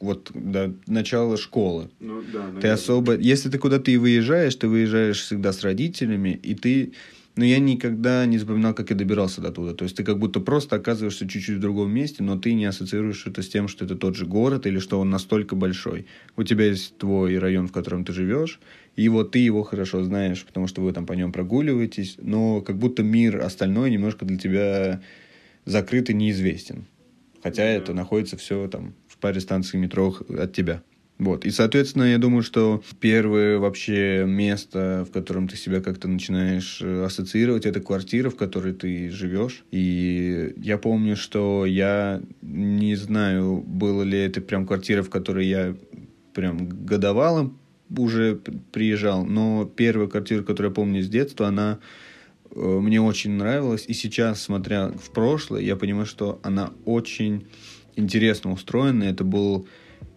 [0.00, 1.90] вот до начала школы.
[2.00, 3.16] Ну, да, Ты особо...
[3.16, 6.92] Если ты куда-то и выезжаешь, ты выезжаешь всегда с родителями, и ты...
[7.34, 9.72] Ну, я никогда не запоминал, как я добирался до туда.
[9.72, 13.26] То есть ты как будто просто оказываешься чуть-чуть в другом месте, но ты не ассоциируешь
[13.26, 16.06] это с тем, что это тот же город или что он настолько большой.
[16.36, 18.60] У тебя есть твой район, в котором ты живешь,
[18.96, 22.76] и вот ты его хорошо знаешь, потому что вы там по нем прогуливаетесь, но как
[22.76, 25.00] будто мир остальной немножко для тебя
[25.64, 26.84] закрыт и неизвестен.
[27.42, 30.82] Хотя это находится все там в паре станций метро от тебя.
[31.22, 31.44] Вот.
[31.44, 37.04] И, соответственно, я думаю, что первое вообще место, в котором ты себя как-то начинаешь э,
[37.04, 39.62] ассоциировать, это квартира, в которой ты живешь.
[39.70, 45.76] И я помню, что я не знаю, было ли это прям квартира, в которой я
[46.34, 47.56] прям годовалым
[47.96, 48.40] уже
[48.72, 51.78] приезжал, но первая квартира, которую я помню с детства, она
[52.50, 53.84] э, мне очень нравилась.
[53.86, 57.46] И сейчас, смотря в прошлое, я понимаю, что она очень
[57.94, 59.04] интересно устроена.
[59.04, 59.68] Это был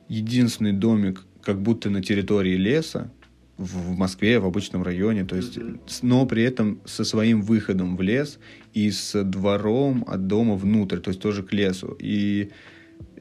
[0.08, 3.12] единственный домик, как будто на территории леса,
[3.58, 8.02] в Москве, в обычном районе, то есть, с- но при этом со своим выходом в
[8.02, 8.38] лес
[8.74, 11.96] и с двором от дома внутрь, то есть тоже к лесу.
[11.98, 12.50] И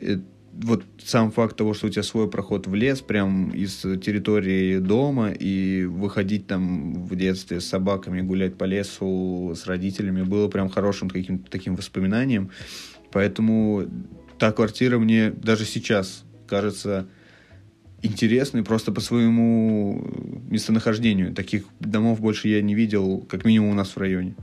[0.00, 0.18] э,
[0.52, 5.30] вот сам факт того, что у тебя свой проход в лес, прям из территории дома,
[5.30, 11.10] и выходить там в детстве с собаками, гулять по лесу с родителями, было прям хорошим
[11.10, 12.50] каким-то таким воспоминанием.
[13.12, 13.84] Поэтому
[14.38, 17.06] та квартира мне даже сейчас кажется
[18.02, 20.06] интересной просто по своему
[20.50, 21.34] местонахождению.
[21.34, 24.34] Таких домов больше я не видел, как минимум у нас в районе.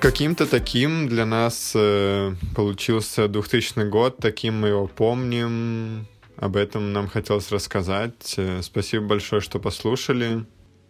[0.00, 6.06] Каким-то таким для нас э, получился 2000 год, таким мы его помним.
[6.36, 8.34] Об этом нам хотелось рассказать.
[8.36, 10.44] Э, Спасибо большое, что послушали.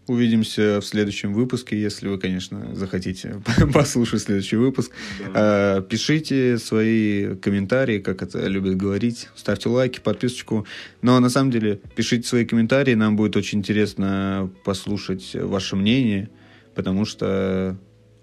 [0.06, 3.42] Увидимся в следующем выпуске, если вы, конечно, захотите
[3.72, 4.92] послушать следующий выпуск.
[5.34, 9.28] Э, Пишите свои комментарии, как это любят говорить.
[9.34, 10.64] Ставьте лайки, подписочку.
[11.02, 12.94] Но на самом деле пишите свои комментарии.
[12.94, 16.30] Нам будет очень интересно послушать ваше мнение,
[16.76, 17.76] потому что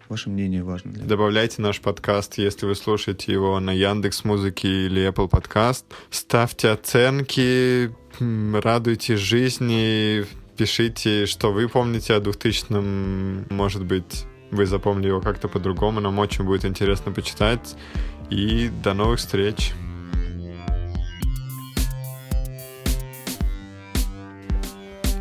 [0.07, 0.91] ваше мнение важно.
[0.93, 1.03] для.
[1.05, 5.85] Добавляйте наш подкаст, если вы слушаете его на Яндекс Музыке или Apple Подкаст.
[6.11, 10.25] Ставьте оценки, м, радуйтесь жизни,
[10.57, 13.47] пишите, что вы помните о 2000-м.
[13.49, 15.99] Может быть, вы запомнили его как-то по-другому.
[15.99, 17.75] Нам очень будет интересно почитать.
[18.29, 19.73] И до новых встреч.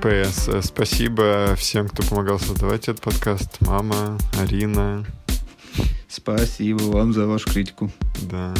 [0.03, 0.49] ПС.
[0.62, 3.61] Спасибо всем, кто помогал создавать этот подкаст.
[3.61, 5.05] Мама, Арина.
[6.09, 7.91] Спасибо вам за вашу критику.
[8.22, 8.53] Да.